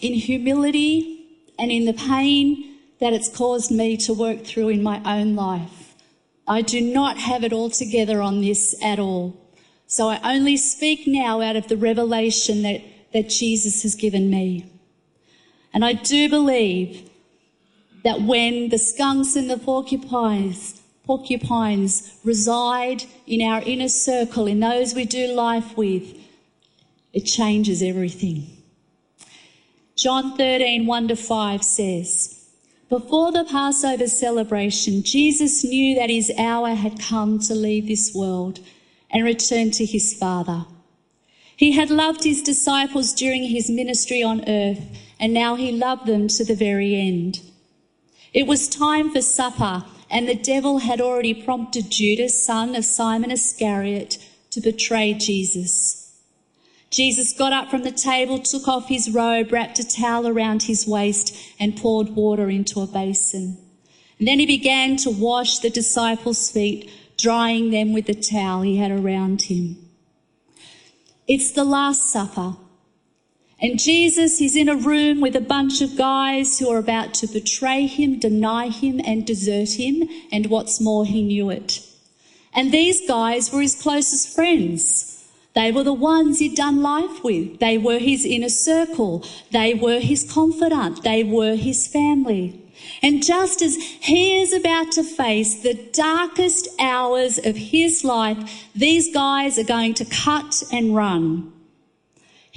in 0.00 0.14
humility 0.14 1.24
and 1.56 1.70
in 1.70 1.84
the 1.84 1.92
pain 1.92 2.78
that 2.98 3.12
it's 3.12 3.34
caused 3.34 3.70
me 3.70 3.96
to 3.98 4.12
work 4.12 4.44
through 4.44 4.70
in 4.70 4.82
my 4.82 5.00
own 5.04 5.36
life. 5.36 5.94
I 6.48 6.62
do 6.62 6.80
not 6.80 7.18
have 7.18 7.44
it 7.44 7.52
all 7.52 7.70
together 7.70 8.20
on 8.20 8.40
this 8.40 8.74
at 8.82 8.98
all. 8.98 9.36
So 9.86 10.08
I 10.08 10.34
only 10.34 10.56
speak 10.56 11.06
now 11.06 11.40
out 11.40 11.54
of 11.54 11.68
the 11.68 11.76
revelation 11.76 12.62
that, 12.62 12.82
that 13.12 13.28
Jesus 13.28 13.84
has 13.84 13.94
given 13.94 14.30
me. 14.30 14.68
And 15.72 15.84
I 15.84 15.92
do 15.92 16.28
believe 16.28 17.07
that 18.08 18.22
when 18.22 18.70
the 18.70 18.78
skunks 18.78 19.36
and 19.36 19.50
the 19.50 19.58
porcupines, 19.58 20.80
porcupines 21.04 22.18
reside 22.24 23.04
in 23.26 23.42
our 23.42 23.60
inner 23.60 23.90
circle, 23.90 24.46
in 24.46 24.60
those 24.60 24.94
we 24.94 25.04
do 25.04 25.26
life 25.26 25.76
with, 25.76 26.16
it 27.12 27.26
changes 27.26 27.82
everything. 27.82 28.46
John 29.94 30.38
13, 30.38 30.86
1 30.86 31.08
to 31.08 31.16
5 31.16 31.62
says, 31.62 32.48
Before 32.88 33.30
the 33.30 33.44
Passover 33.44 34.06
celebration, 34.06 35.02
Jesus 35.02 35.62
knew 35.62 35.94
that 35.96 36.08
his 36.08 36.32
hour 36.38 36.70
had 36.70 36.98
come 36.98 37.38
to 37.40 37.54
leave 37.54 37.88
this 37.88 38.14
world 38.14 38.60
and 39.10 39.22
return 39.22 39.70
to 39.72 39.84
his 39.84 40.14
Father. 40.14 40.64
He 41.54 41.72
had 41.72 41.90
loved 41.90 42.24
his 42.24 42.40
disciples 42.40 43.12
during 43.12 43.44
his 43.44 43.68
ministry 43.68 44.22
on 44.22 44.48
earth, 44.48 44.80
and 45.20 45.34
now 45.34 45.56
he 45.56 45.72
loved 45.72 46.06
them 46.06 46.28
to 46.28 46.42
the 46.42 46.54
very 46.54 46.94
end. 46.94 47.40
It 48.34 48.46
was 48.46 48.68
time 48.68 49.10
for 49.10 49.22
supper, 49.22 49.84
and 50.10 50.28
the 50.28 50.34
devil 50.34 50.78
had 50.78 51.00
already 51.00 51.34
prompted 51.34 51.90
Judas, 51.90 52.44
son 52.44 52.74
of 52.74 52.84
Simon 52.84 53.30
Iscariot, 53.30 54.18
to 54.50 54.60
betray 54.60 55.14
Jesus. 55.14 56.04
Jesus 56.90 57.32
got 57.32 57.52
up 57.52 57.70
from 57.70 57.82
the 57.82 57.92
table, 57.92 58.38
took 58.38 58.66
off 58.66 58.88
his 58.88 59.10
robe, 59.10 59.52
wrapped 59.52 59.78
a 59.78 59.86
towel 59.86 60.26
around 60.26 60.64
his 60.64 60.86
waist, 60.86 61.36
and 61.60 61.76
poured 61.76 62.10
water 62.10 62.48
into 62.48 62.80
a 62.80 62.86
basin. 62.86 63.58
And 64.18 64.26
then 64.26 64.38
he 64.38 64.46
began 64.46 64.96
to 64.98 65.10
wash 65.10 65.58
the 65.58 65.70
disciples' 65.70 66.50
feet, 66.50 66.90
drying 67.16 67.70
them 67.70 67.92
with 67.92 68.06
the 68.06 68.14
towel 68.14 68.62
he 68.62 68.78
had 68.78 68.90
around 68.90 69.42
him. 69.42 69.76
It's 71.26 71.50
the 71.50 71.64
Last 71.64 72.08
Supper. 72.08 72.56
And 73.60 73.80
Jesus 73.80 74.40
is 74.40 74.54
in 74.54 74.68
a 74.68 74.76
room 74.76 75.20
with 75.20 75.34
a 75.34 75.40
bunch 75.40 75.80
of 75.80 75.96
guys 75.96 76.58
who 76.58 76.68
are 76.68 76.78
about 76.78 77.12
to 77.14 77.26
betray 77.26 77.86
him, 77.86 78.20
deny 78.20 78.68
him, 78.68 79.00
and 79.04 79.26
desert 79.26 79.70
him. 79.70 80.08
And 80.30 80.46
what's 80.46 80.80
more, 80.80 81.04
he 81.04 81.22
knew 81.22 81.50
it. 81.50 81.80
And 82.54 82.70
these 82.70 83.06
guys 83.06 83.52
were 83.52 83.60
his 83.60 83.80
closest 83.80 84.32
friends. 84.34 85.28
They 85.54 85.72
were 85.72 85.82
the 85.82 85.92
ones 85.92 86.38
he'd 86.38 86.54
done 86.54 86.82
life 86.82 87.24
with. 87.24 87.58
They 87.58 87.78
were 87.78 87.98
his 87.98 88.24
inner 88.24 88.48
circle. 88.48 89.24
They 89.50 89.74
were 89.74 89.98
his 89.98 90.30
confidant. 90.30 91.02
They 91.02 91.24
were 91.24 91.56
his 91.56 91.88
family. 91.88 92.62
And 93.02 93.24
just 93.24 93.60
as 93.60 93.74
he 93.76 94.40
is 94.40 94.52
about 94.52 94.92
to 94.92 95.02
face 95.02 95.62
the 95.62 95.74
darkest 95.74 96.68
hours 96.78 97.38
of 97.38 97.56
his 97.56 98.04
life, 98.04 98.68
these 98.74 99.12
guys 99.12 99.58
are 99.58 99.64
going 99.64 99.94
to 99.94 100.04
cut 100.04 100.62
and 100.72 100.94
run. 100.94 101.52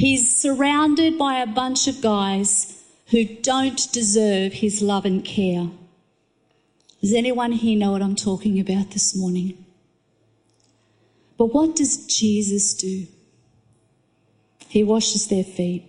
He's 0.01 0.35
surrounded 0.35 1.19
by 1.19 1.35
a 1.35 1.45
bunch 1.45 1.87
of 1.87 2.01
guys 2.01 2.81
who 3.11 3.23
don't 3.23 3.87
deserve 3.91 4.51
his 4.51 4.81
love 4.81 5.05
and 5.05 5.23
care. 5.23 5.69
Does 7.01 7.13
anyone 7.13 7.51
here 7.51 7.77
know 7.77 7.91
what 7.91 8.01
I'm 8.01 8.15
talking 8.15 8.59
about 8.59 8.89
this 8.89 9.15
morning? 9.15 9.63
But 11.37 11.53
what 11.53 11.75
does 11.75 12.07
Jesus 12.07 12.73
do? 12.73 13.05
He 14.69 14.83
washes 14.83 15.27
their 15.27 15.43
feet. 15.43 15.85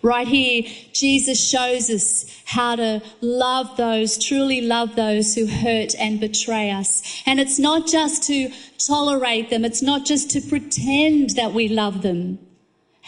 Right 0.00 0.28
here, 0.28 0.62
Jesus 0.92 1.44
shows 1.44 1.90
us 1.90 2.24
how 2.44 2.76
to 2.76 3.02
love 3.20 3.76
those, 3.78 4.16
truly 4.16 4.60
love 4.60 4.94
those 4.94 5.34
who 5.34 5.46
hurt 5.46 5.96
and 5.98 6.20
betray 6.20 6.70
us. 6.70 7.20
And 7.26 7.40
it's 7.40 7.58
not 7.58 7.88
just 7.88 8.22
to 8.28 8.52
tolerate 8.78 9.50
them. 9.50 9.64
It's 9.64 9.82
not 9.82 10.06
just 10.06 10.30
to 10.30 10.40
pretend 10.40 11.30
that 11.30 11.52
we 11.52 11.66
love 11.66 12.02
them. 12.02 12.38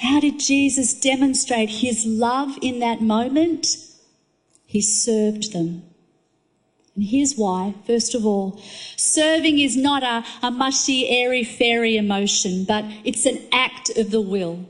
How 0.03 0.19
did 0.19 0.41
Jesus 0.41 0.95
demonstrate 0.95 1.69
his 1.69 2.05
love 2.05 2.59
in 2.61 2.81
that 2.81 3.01
moment? 3.01 3.77
He 4.67 4.81
served 4.81 5.53
them. 5.53 5.85
And 6.97 7.05
here's 7.05 7.37
why. 7.37 7.77
First 7.87 8.15
of 8.17 8.27
all, 8.27 8.61
serving 8.97 9.61
is 9.61 9.77
not 9.77 10.03
a, 10.03 10.25
a 10.45 10.51
mushy, 10.51 11.09
airy, 11.09 11.45
fairy 11.45 11.97
emotion, 11.97 12.65
but 12.65 12.85
it's 13.05 13.27
an 13.27 13.39
act 13.53 13.97
of 13.97 14.11
the 14.11 14.21
will. 14.21 14.67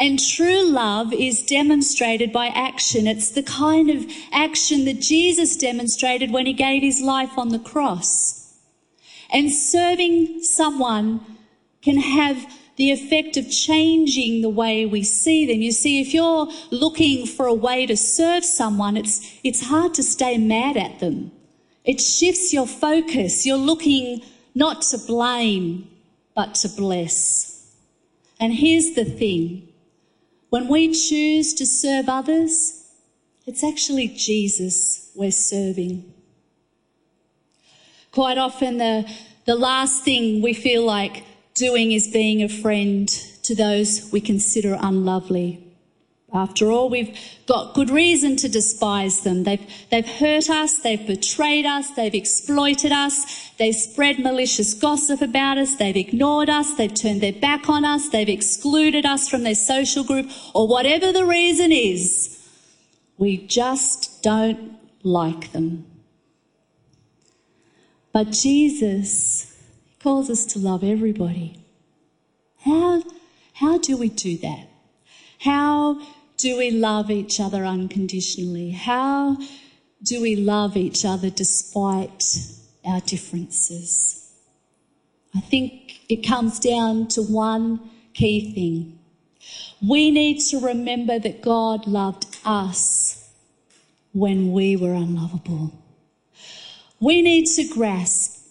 And 0.00 0.18
true 0.18 0.64
love 0.64 1.12
is 1.12 1.44
demonstrated 1.44 2.32
by 2.32 2.46
action. 2.46 3.06
It's 3.06 3.30
the 3.30 3.42
kind 3.42 3.90
of 3.90 4.06
action 4.32 4.86
that 4.86 5.00
Jesus 5.00 5.54
demonstrated 5.54 6.32
when 6.32 6.46
he 6.46 6.54
gave 6.54 6.82
his 6.82 7.02
life 7.02 7.36
on 7.36 7.50
the 7.50 7.58
cross. 7.58 8.56
And 9.30 9.52
serving 9.52 10.42
someone 10.42 11.20
can 11.82 11.98
have 11.98 12.46
the 12.76 12.90
effect 12.90 13.36
of 13.36 13.50
changing 13.50 14.40
the 14.40 14.48
way 14.48 14.86
we 14.86 15.02
see 15.02 15.46
them. 15.46 15.60
You 15.60 15.72
see, 15.72 16.00
if 16.00 16.14
you're 16.14 16.48
looking 16.70 17.26
for 17.26 17.46
a 17.46 17.54
way 17.54 17.86
to 17.86 17.96
serve 17.96 18.44
someone, 18.44 18.96
it's, 18.96 19.38
it's 19.44 19.66
hard 19.66 19.94
to 19.94 20.02
stay 20.02 20.38
mad 20.38 20.76
at 20.76 21.00
them. 21.00 21.32
It 21.84 22.00
shifts 22.00 22.52
your 22.52 22.66
focus. 22.66 23.44
You're 23.44 23.56
looking 23.56 24.22
not 24.54 24.82
to 24.82 24.98
blame, 24.98 25.88
but 26.34 26.54
to 26.56 26.68
bless. 26.68 27.74
And 28.40 28.52
here's 28.52 28.94
the 28.94 29.04
thing. 29.04 29.68
When 30.50 30.68
we 30.68 30.92
choose 30.92 31.54
to 31.54 31.66
serve 31.66 32.08
others, 32.08 32.86
it's 33.46 33.64
actually 33.64 34.08
Jesus 34.08 35.10
we're 35.14 35.30
serving. 35.30 36.12
Quite 38.12 38.38
often 38.38 38.78
the, 38.78 39.10
the 39.46 39.54
last 39.54 40.04
thing 40.04 40.42
we 40.42 40.54
feel 40.54 40.84
like 40.84 41.24
doing 41.62 41.92
is 41.92 42.08
being 42.08 42.42
a 42.42 42.48
friend 42.48 43.08
to 43.44 43.54
those 43.54 44.10
we 44.10 44.20
consider 44.20 44.76
unlovely. 44.80 45.64
After 46.34 46.72
all, 46.72 46.90
we've 46.90 47.16
got 47.46 47.74
good 47.74 47.88
reason 47.88 48.34
to 48.38 48.48
despise 48.48 49.20
them. 49.20 49.44
They've, 49.44 49.64
they've 49.88 50.08
hurt 50.08 50.50
us, 50.50 50.78
they've 50.78 51.06
betrayed 51.06 51.64
us, 51.64 51.90
they've 51.90 52.14
exploited 52.14 52.90
us, 52.90 53.50
they've 53.58 53.76
spread 53.76 54.18
malicious 54.18 54.74
gossip 54.74 55.20
about 55.20 55.56
us, 55.56 55.76
they've 55.76 55.96
ignored 55.96 56.50
us, 56.50 56.74
they've 56.74 56.92
turned 56.92 57.20
their 57.20 57.32
back 57.32 57.68
on 57.68 57.84
us, 57.84 58.08
they've 58.08 58.28
excluded 58.28 59.06
us 59.06 59.28
from 59.28 59.44
their 59.44 59.54
social 59.54 60.02
group, 60.02 60.28
or 60.54 60.66
whatever 60.66 61.12
the 61.12 61.24
reason 61.24 61.70
is. 61.70 62.40
We 63.18 63.36
just 63.36 64.20
don't 64.20 64.78
like 65.04 65.52
them. 65.52 65.86
But 68.12 68.30
Jesus 68.30 69.51
calls 70.02 70.28
us 70.28 70.44
to 70.46 70.58
love 70.58 70.82
everybody. 70.82 71.64
How, 72.64 73.02
how 73.54 73.78
do 73.78 73.96
we 73.96 74.08
do 74.08 74.36
that? 74.38 74.66
How 75.38 76.00
do 76.36 76.58
we 76.58 76.70
love 76.70 77.10
each 77.10 77.38
other 77.38 77.64
unconditionally? 77.64 78.70
How 78.70 79.36
do 80.02 80.20
we 80.20 80.34
love 80.36 80.76
each 80.76 81.04
other 81.04 81.30
despite 81.30 82.24
our 82.84 83.00
differences? 83.00 84.32
I 85.34 85.40
think 85.40 86.00
it 86.08 86.26
comes 86.26 86.58
down 86.58 87.08
to 87.08 87.22
one 87.22 87.80
key 88.12 88.52
thing. 88.54 88.98
We 89.80 90.10
need 90.10 90.40
to 90.50 90.58
remember 90.58 91.18
that 91.18 91.42
God 91.42 91.86
loved 91.86 92.26
us 92.44 93.30
when 94.12 94.52
we 94.52 94.76
were 94.76 94.94
unlovable. 94.94 95.72
We 97.00 97.22
need 97.22 97.46
to 97.56 97.64
grasp 97.68 98.41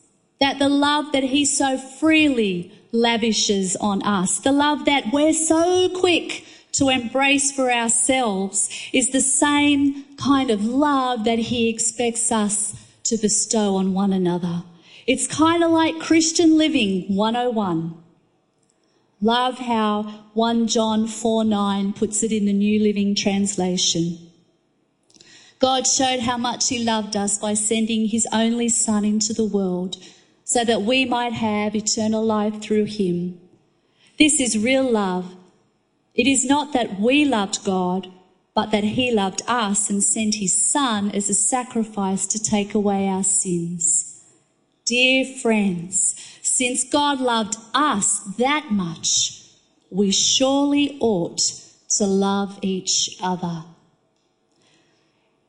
that 0.42 0.58
the 0.58 0.68
love 0.68 1.12
that 1.14 1.24
he 1.24 1.46
so 1.46 1.78
freely 1.78 2.72
lavishes 2.92 3.76
on 3.78 4.02
us, 4.02 4.40
the 4.40 4.52
love 4.52 4.86
that 4.86 5.14
we're 5.14 5.32
so 5.34 5.88
quick 5.90 6.44
to 6.74 6.90
embrace 6.90 7.52
for 7.52 7.72
ourselves 7.72 8.70
is 8.92 9.12
the 9.12 9.22
same 9.22 10.04
kind 10.18 10.50
of 10.50 10.66
love 10.66 11.26
that 11.26 11.38
he 11.38 11.70
expects 11.70 12.32
us 12.32 12.74
to 13.04 13.18
bestow 13.18 13.76
on 13.76 13.94
one 13.94 14.12
another. 14.12 14.64
It's 15.06 15.28
kind 15.28 15.64
of 15.64 15.72
like 15.72 16.00
Christian 16.00 16.58
living 16.58 17.16
101. 17.16 17.96
Love 19.22 19.60
how 19.60 20.04
1 20.34 20.68
John 20.68 21.08
4 21.08 21.44
9 21.44 21.94
puts 21.94 22.24
it 22.24 22.32
in 22.32 22.46
the 22.46 22.54
New 22.54 22.82
Living 22.82 23.14
Translation. 23.14 24.18
God 25.60 25.86
showed 25.86 26.22
how 26.22 26.38
much 26.38 26.70
He 26.70 26.84
loved 26.84 27.16
us 27.16 27.38
by 27.38 27.54
sending 27.54 28.08
His 28.08 28.28
only 28.34 28.70
Son 28.70 29.06
into 29.06 29.34
the 29.34 29.46
world 29.46 29.98
so 30.52 30.66
that 30.66 30.82
we 30.82 31.06
might 31.06 31.32
have 31.32 31.74
eternal 31.74 32.22
life 32.26 32.62
through 32.62 32.84
Him. 32.84 33.40
This 34.20 34.42
is 34.42 34.58
real 34.58 34.84
love. 34.84 35.38
It 36.14 36.28
is 36.28 36.44
not 36.44 36.74
that 36.74 37.00
we 37.00 37.24
loved 37.24 37.64
God, 37.64 38.12
but 38.54 38.70
that 38.72 38.84
He 38.84 39.14
loved 39.14 39.42
us 39.48 39.90
and 39.90 40.04
sent 40.04 40.36
His 40.36 40.70
Son 40.70 41.10
as 41.12 41.30
a 41.30 41.34
sacrifice 41.34 42.28
to 42.28 42.38
take 42.38 42.74
away 42.76 43.08
our 43.08 43.24
sins. 43.24 44.30
Dear 44.84 45.24
friends, 45.38 46.16
since 46.42 46.84
God 46.84 47.22
loved 47.22 47.56
us 47.74 48.20
that 48.38 48.72
much, 48.72 49.46
we 49.90 50.12
surely 50.12 50.98
ought 51.00 51.40
to 51.98 52.06
love 52.06 52.60
each 52.62 53.16
other. 53.24 53.64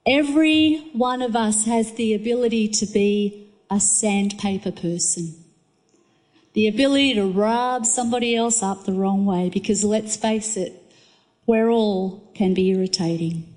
Every 0.07 0.91
one 0.93 1.23
of 1.23 1.35
us 1.35 1.65
has 1.65 1.95
the 1.95 2.15
ability 2.15 2.69
to 2.69 2.87
be 2.87 3.42
a 3.73 3.81
sandpaper 3.81 4.71
person. 4.71 5.35
The 6.53 6.69
ability 6.69 7.15
to 7.15 7.25
rub 7.25 7.87
somebody 7.87 8.37
else 8.37 8.63
up 8.63 8.85
the 8.85 8.93
wrong 8.93 9.25
way 9.25 9.49
because 9.49 9.83
let's 9.83 10.15
face 10.15 10.59
it, 10.59 10.75
we're 11.47 11.71
all 11.71 12.31
can 12.35 12.53
be 12.53 12.69
irritating. 12.69 13.55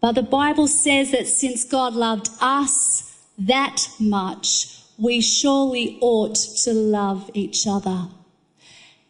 But 0.00 0.12
the 0.12 0.22
Bible 0.22 0.68
says 0.68 1.10
that 1.10 1.26
since 1.26 1.64
God 1.64 1.94
loved 1.94 2.28
us 2.40 3.20
that 3.36 3.88
much, 3.98 4.80
we 4.96 5.20
surely 5.20 5.98
ought 6.00 6.36
to 6.62 6.72
love 6.72 7.28
each 7.34 7.66
other. 7.66 8.06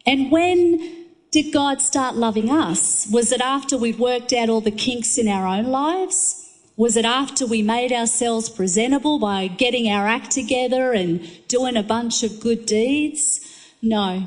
And 0.06 0.32
when 0.32 1.06
did 1.30 1.52
God 1.52 1.82
start 1.82 2.16
loving 2.16 2.50
us? 2.50 3.06
Was 3.12 3.30
it 3.30 3.42
after 3.42 3.76
we'd 3.76 3.98
worked 3.98 4.32
out 4.32 4.48
all 4.48 4.62
the 4.62 4.70
kinks 4.70 5.18
in 5.18 5.28
our 5.28 5.46
own 5.46 5.66
lives? 5.66 6.41
Was 6.76 6.96
it 6.96 7.04
after 7.04 7.46
we 7.46 7.62
made 7.62 7.92
ourselves 7.92 8.48
presentable 8.48 9.18
by 9.18 9.46
getting 9.46 9.90
our 9.90 10.08
act 10.08 10.30
together 10.30 10.92
and 10.92 11.28
doing 11.46 11.76
a 11.76 11.82
bunch 11.82 12.22
of 12.22 12.40
good 12.40 12.64
deeds? 12.64 13.40
No. 13.82 14.26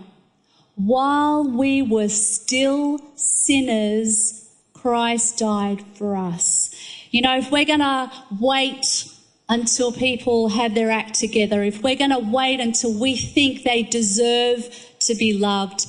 While 0.75 1.49
we 1.49 1.81
were 1.81 2.09
still 2.09 2.99
sinners, 3.15 4.47
Christ 4.73 5.39
died 5.39 5.83
for 5.95 6.15
us. 6.15 6.69
You 7.09 7.21
know, 7.21 7.37
if 7.37 7.49
we're 7.49 7.65
going 7.65 7.79
to 7.79 8.11
wait 8.39 9.09
until 9.49 9.91
people 9.91 10.49
have 10.49 10.75
their 10.75 10.91
act 10.91 11.15
together, 11.15 11.63
if 11.63 11.81
we're 11.81 11.95
going 11.95 12.11
to 12.11 12.19
wait 12.19 12.59
until 12.59 12.93
we 12.93 13.15
think 13.15 13.63
they 13.63 13.81
deserve 13.81 14.69
to 14.99 15.15
be 15.15 15.33
loved, 15.33 15.85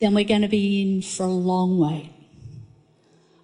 then 0.00 0.14
we're 0.14 0.24
going 0.24 0.42
to 0.42 0.48
be 0.48 0.80
in 0.80 1.02
for 1.02 1.24
a 1.24 1.26
long 1.26 1.78
wait. 1.78 2.12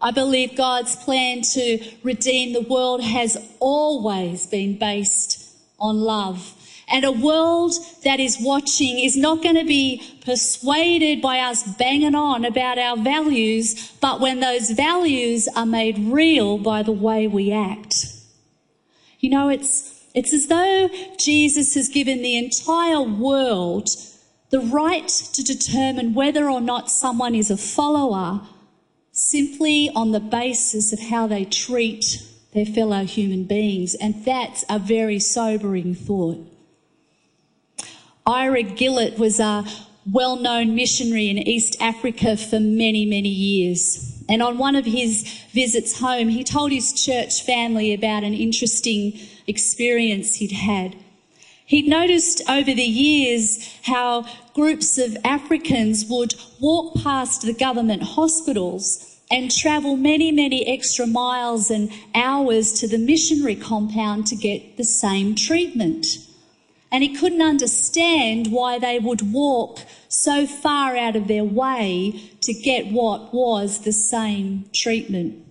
I 0.05 0.11
believe 0.11 0.55
God's 0.55 0.97
plan 0.97 1.40
to 1.55 1.79
redeem 2.03 2.53
the 2.53 2.61
world 2.61 3.03
has 3.03 3.38
always 3.59 4.47
been 4.47 4.79
based 4.79 5.51
on 5.81 5.97
love. 5.97 6.53
And 6.87 7.07
a 7.07 7.11
world 7.11 7.73
that 8.05 8.21
is 8.21 8.37
watching 8.38 8.99
is 8.99 9.17
not 9.17 9.43
going 9.43 9.55
to 9.55 9.64
be 9.64 10.03
persuaded 10.23 11.23
by 11.23 11.38
us 11.38 11.62
banging 11.79 12.14
on 12.14 12.45
about 12.45 12.77
our 12.77 12.99
values, 12.99 13.93
but 14.03 14.21
when 14.21 14.40
those 14.40 14.73
values 14.73 15.49
are 15.57 15.64
made 15.64 15.99
real 15.99 16.59
by 16.59 16.83
the 16.83 16.93
way 16.93 17.27
we 17.27 17.51
act. 17.51 18.09
You 19.21 19.31
know, 19.31 19.49
it's, 19.49 20.05
it's 20.12 20.35
as 20.35 20.49
though 20.49 20.90
Jesus 21.17 21.73
has 21.77 21.88
given 21.88 22.21
the 22.21 22.37
entire 22.37 23.01
world 23.01 23.88
the 24.51 24.61
right 24.61 25.09
to 25.09 25.43
determine 25.43 26.12
whether 26.12 26.51
or 26.51 26.61
not 26.61 26.90
someone 26.90 27.35
is 27.35 27.51
a 27.51 27.57
follower 27.57 28.43
simply 29.14 29.88
on 29.94 30.11
the 30.11 30.20
basis 30.20 30.92
of 30.92 30.98
how 30.98 31.27
they 31.29 31.44
treat 31.44 32.20
their 32.53 32.66
fellow 32.66 33.05
human 33.05 33.44
beings. 33.44 33.94
And 33.94 34.24
that's 34.24 34.64
a 34.68 34.79
very 34.79 35.20
sobering 35.20 35.94
thought. 35.94 36.46
Ira 38.27 38.64
Gillett 38.64 39.16
was 39.18 39.38
a 39.38 39.64
well 40.11 40.37
known 40.37 40.74
missionary 40.74 41.31
in 41.31 41.38
East 41.38 41.77
Africa 41.81 42.37
for 42.37 42.59
many, 42.61 43.07
many 43.07 43.29
years. 43.29 44.22
And 44.29 44.42
on 44.42 44.59
one 44.59 44.74
of 44.74 44.85
his 44.85 45.22
visits 45.53 46.00
home, 46.00 46.29
he 46.29 46.42
told 46.42 46.72
his 46.72 46.92
church 46.92 47.42
family 47.42 47.94
about 47.94 48.24
an 48.24 48.35
interesting 48.35 49.18
experience 49.46 50.37
he'd 50.37 50.53
had. 50.53 50.96
He'd 51.66 51.88
noticed 51.88 52.42
over 52.48 52.74
the 52.74 52.83
years 52.83 53.79
how 53.83 54.27
groups 54.53 54.98
of 54.98 55.16
Africans 55.24 56.05
would 56.09 56.35
walk 56.61 56.94
past 57.03 57.42
the 57.42 57.55
government 57.55 58.03
hospitals 58.03 59.18
and 59.31 59.50
travel 59.50 59.96
many, 59.96 60.31
many 60.31 60.66
extra 60.66 61.07
miles 61.07 61.70
and 61.70 61.90
hours 62.14 62.72
to 62.81 62.87
the 62.87 62.98
missionary 62.98 63.57
compound 63.57 64.27
to 64.27 64.37
get 64.37 64.77
the 64.77 64.85
same 64.85 65.35
treatment. 65.35 66.07
And 66.92 67.03
he 67.03 67.16
couldn't 67.16 67.42
understand 67.42 68.53
why 68.53 68.79
they 68.79 68.98
would 68.98 69.33
walk 69.33 69.81
so 70.09 70.46
far 70.46 70.96
out 70.96 71.16
of 71.16 71.29
their 71.29 71.44
way 71.44 72.31
to 72.42 72.53
get 72.53 72.92
what 72.92 73.33
was 73.33 73.81
the 73.81 73.92
same 73.92 74.66
treatment. 74.72 75.44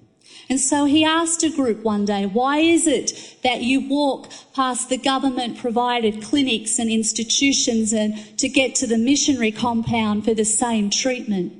And 0.50 0.60
so 0.60 0.86
he 0.86 1.06
asked 1.06 1.42
a 1.44 1.50
group 1.50 1.84
one 1.84 2.06
day, 2.06 2.26
why 2.26 2.58
is 2.58 2.86
it 2.86 3.38
that 3.44 3.62
you 3.62 3.88
walk 3.88 4.30
past 4.54 4.90
the 4.90 4.98
government 4.98 5.58
provided 5.58 6.22
clinics 6.22 6.80
and 6.80 6.92
institutions 6.92 7.94
and 7.94 8.38
to 8.38 8.50
get 8.50 8.76
to 8.76 8.88
the 8.88 8.98
missionary 8.98 9.52
compound 9.52 10.26
for 10.26 10.34
the 10.34 10.46
same 10.46 10.90
treatment? 10.90 11.54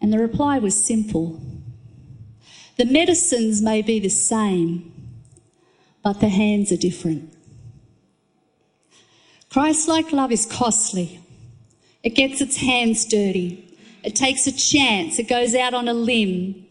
And 0.00 0.12
the 0.12 0.18
reply 0.18 0.58
was 0.58 0.80
simple. 0.80 1.40
The 2.76 2.84
medicines 2.84 3.60
may 3.60 3.82
be 3.82 3.98
the 3.98 4.10
same, 4.10 4.92
but 6.04 6.20
the 6.20 6.28
hands 6.28 6.70
are 6.70 6.76
different. 6.76 7.32
Christ-like 9.50 10.12
love 10.12 10.30
is 10.30 10.46
costly. 10.46 11.20
It 12.04 12.10
gets 12.10 12.40
its 12.40 12.58
hands 12.58 13.04
dirty. 13.06 13.76
It 14.04 14.14
takes 14.14 14.46
a 14.46 14.52
chance. 14.52 15.18
It 15.18 15.26
goes 15.26 15.54
out 15.54 15.74
on 15.74 15.88
a 15.88 15.94
limb. 15.94 16.66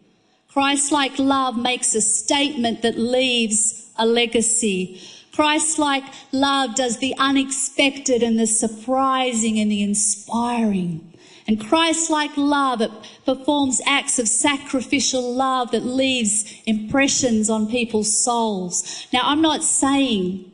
Christ 0.52 0.92
like 0.92 1.20
love 1.20 1.58
makes 1.58 1.94
a 1.94 2.02
statement 2.02 2.82
that 2.82 2.98
leaves 2.98 3.90
a 3.98 4.06
legacy. 4.06 5.02
Christ 5.34 5.78
like 5.78 6.04
love 6.32 6.76
does 6.76 6.98
the 6.98 7.14
unexpected 7.20 8.24
and 8.24 8.40
the 8.40 8.48
surprising 8.48 9.60
and 9.60 9.72
the 9.72 9.84
inspiring. 9.84 11.14
And 11.48 11.64
Christ 11.64 12.10
like 12.10 12.36
love, 12.36 12.82
it 12.82 12.92
performs 13.26 13.82
acts 13.86 14.20
of 14.20 14.28
sacrificial 14.28 15.34
love 15.34 15.72
that 15.72 15.86
leaves 15.86 16.54
impressions 16.66 17.50
on 17.50 17.68
people's 17.68 18.22
souls. 18.22 19.08
Now, 19.14 19.22
I'm 19.24 19.42
not 19.42 19.64
saying 19.64 20.52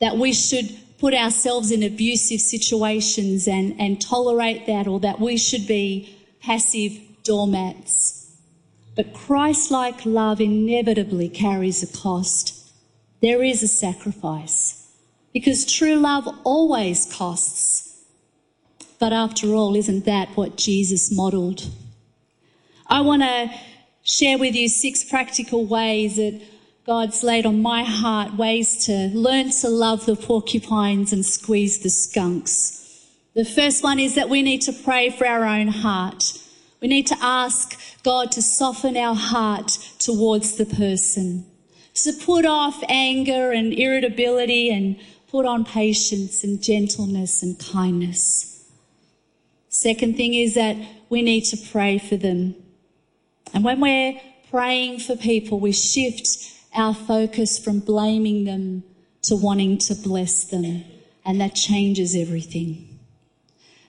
that 0.00 0.16
we 0.16 0.32
should 0.32 0.68
put 0.98 1.14
ourselves 1.14 1.70
in 1.70 1.82
abusive 1.82 2.40
situations 2.40 3.48
and, 3.48 3.78
and 3.80 4.00
tolerate 4.00 4.66
that 4.66 4.86
or 4.86 5.00
that 5.00 5.18
we 5.18 5.36
should 5.36 5.66
be 5.66 6.16
passive 6.40 7.00
doormats. 7.24 8.23
But 8.94 9.12
Christ 9.12 9.70
like 9.70 10.06
love 10.06 10.40
inevitably 10.40 11.28
carries 11.28 11.82
a 11.82 11.86
cost. 11.98 12.72
There 13.20 13.42
is 13.42 13.62
a 13.62 13.68
sacrifice. 13.68 14.92
Because 15.32 15.70
true 15.70 15.96
love 15.96 16.28
always 16.44 17.12
costs. 17.12 18.04
But 19.00 19.12
after 19.12 19.52
all, 19.54 19.74
isn't 19.74 20.04
that 20.04 20.28
what 20.36 20.56
Jesus 20.56 21.10
modelled? 21.10 21.68
I 22.86 23.00
want 23.00 23.22
to 23.22 23.50
share 24.04 24.38
with 24.38 24.54
you 24.54 24.68
six 24.68 25.02
practical 25.02 25.64
ways 25.66 26.16
that 26.16 26.40
God's 26.86 27.22
laid 27.22 27.46
on 27.46 27.62
my 27.62 27.82
heart 27.82 28.34
ways 28.34 28.84
to 28.86 29.08
learn 29.14 29.50
to 29.62 29.68
love 29.68 30.06
the 30.06 30.16
porcupines 30.16 31.12
and 31.12 31.24
squeeze 31.24 31.78
the 31.78 31.90
skunks. 31.90 33.08
The 33.34 33.44
first 33.44 33.82
one 33.82 33.98
is 33.98 34.14
that 34.14 34.28
we 34.28 34.42
need 34.42 34.60
to 34.62 34.72
pray 34.72 35.10
for 35.10 35.26
our 35.26 35.44
own 35.44 35.68
heart. 35.68 36.38
We 36.80 36.88
need 36.88 37.06
to 37.08 37.16
ask 37.20 37.80
God 38.04 38.30
to 38.32 38.42
soften 38.42 38.96
our 38.96 39.14
heart 39.14 39.78
towards 39.98 40.56
the 40.56 40.66
person, 40.66 41.46
to 41.94 42.12
put 42.12 42.44
off 42.44 42.82
anger 42.88 43.50
and 43.50 43.72
irritability 43.72 44.70
and 44.70 44.96
put 45.28 45.46
on 45.46 45.64
patience 45.64 46.44
and 46.44 46.62
gentleness 46.62 47.42
and 47.42 47.58
kindness. 47.58 48.70
Second 49.68 50.16
thing 50.16 50.34
is 50.34 50.54
that 50.54 50.76
we 51.08 51.22
need 51.22 51.42
to 51.46 51.56
pray 51.72 51.98
for 51.98 52.16
them. 52.16 52.54
And 53.52 53.64
when 53.64 53.80
we're 53.80 54.20
praying 54.50 55.00
for 55.00 55.16
people, 55.16 55.58
we 55.58 55.72
shift 55.72 56.52
our 56.74 56.94
focus 56.94 57.58
from 57.58 57.80
blaming 57.80 58.44
them 58.44 58.84
to 59.22 59.34
wanting 59.34 59.78
to 59.78 59.94
bless 59.94 60.44
them. 60.44 60.84
And 61.24 61.40
that 61.40 61.54
changes 61.54 62.14
everything. 62.14 63.00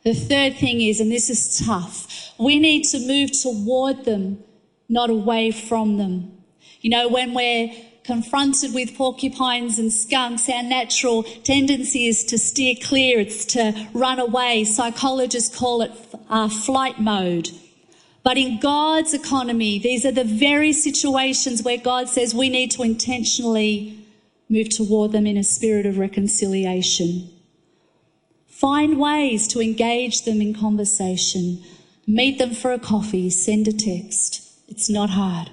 The 0.04 0.14
third 0.14 0.56
thing 0.56 0.82
is, 0.82 1.00
and 1.00 1.12
this 1.12 1.30
is 1.30 1.66
tough, 1.66 2.08
we 2.38 2.60
need 2.60 2.84
to 2.86 3.00
move 3.00 3.32
toward 3.42 4.06
them, 4.06 4.44
not 4.90 5.10
away 5.10 5.52
from 5.52 5.98
them. 5.98 6.32
You 6.82 6.90
know, 6.90 7.08
when 7.08 7.34
we're 7.34 7.72
confronted 8.04 8.74
with 8.74 8.96
porcupines 8.96 9.80
and 9.80 9.92
skunks, 9.92 10.48
our 10.50 10.64
natural 10.64 11.24
tendency 11.24 12.08
is 12.08 12.24
to 12.26 12.38
steer 12.38 12.76
clear, 12.82 13.20
it's 13.20 13.46
to 13.46 13.88
run 13.94 14.20
away. 14.20 14.64
Psychologists 14.64 15.58
call 15.58 15.82
it 15.82 15.92
uh, 16.30 16.50
flight 16.50 17.00
mode. 17.00 17.50
But 18.24 18.38
in 18.38 18.60
God's 18.60 19.14
economy, 19.14 19.78
these 19.80 20.06
are 20.06 20.12
the 20.12 20.24
very 20.24 20.74
situations 20.74 21.62
where 21.62 21.78
God 21.78 22.10
says 22.10 22.34
we 22.34 22.50
need 22.50 22.72
to 22.72 22.84
intentionally 22.84 24.00
move 24.50 24.70
toward 24.70 25.12
them 25.12 25.28
in 25.28 25.38
a 25.38 25.44
spirit 25.44 25.86
of 25.86 25.98
reconciliation. 25.98 27.30
Find 28.48 29.00
ways 29.00 29.48
to 29.50 29.62
engage 29.62 30.24
them 30.24 30.42
in 30.42 30.54
conversation. 30.54 31.64
Meet 32.08 32.38
them 32.38 32.54
for 32.54 32.72
a 32.72 32.80
coffee, 32.80 33.30
send 33.30 33.68
a 33.68 33.74
text. 33.74 34.42
It's 34.68 34.90
not 34.90 35.12
hard. 35.12 35.50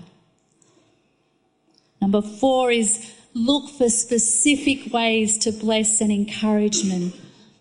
Number 2.01 2.21
four 2.21 2.71
is 2.71 3.12
look 3.35 3.71
for 3.71 3.88
specific 3.88 4.93
ways 4.93 5.38
to 5.38 5.53
bless 5.53 6.01
and 6.01 6.12
encouragement. 6.12 7.15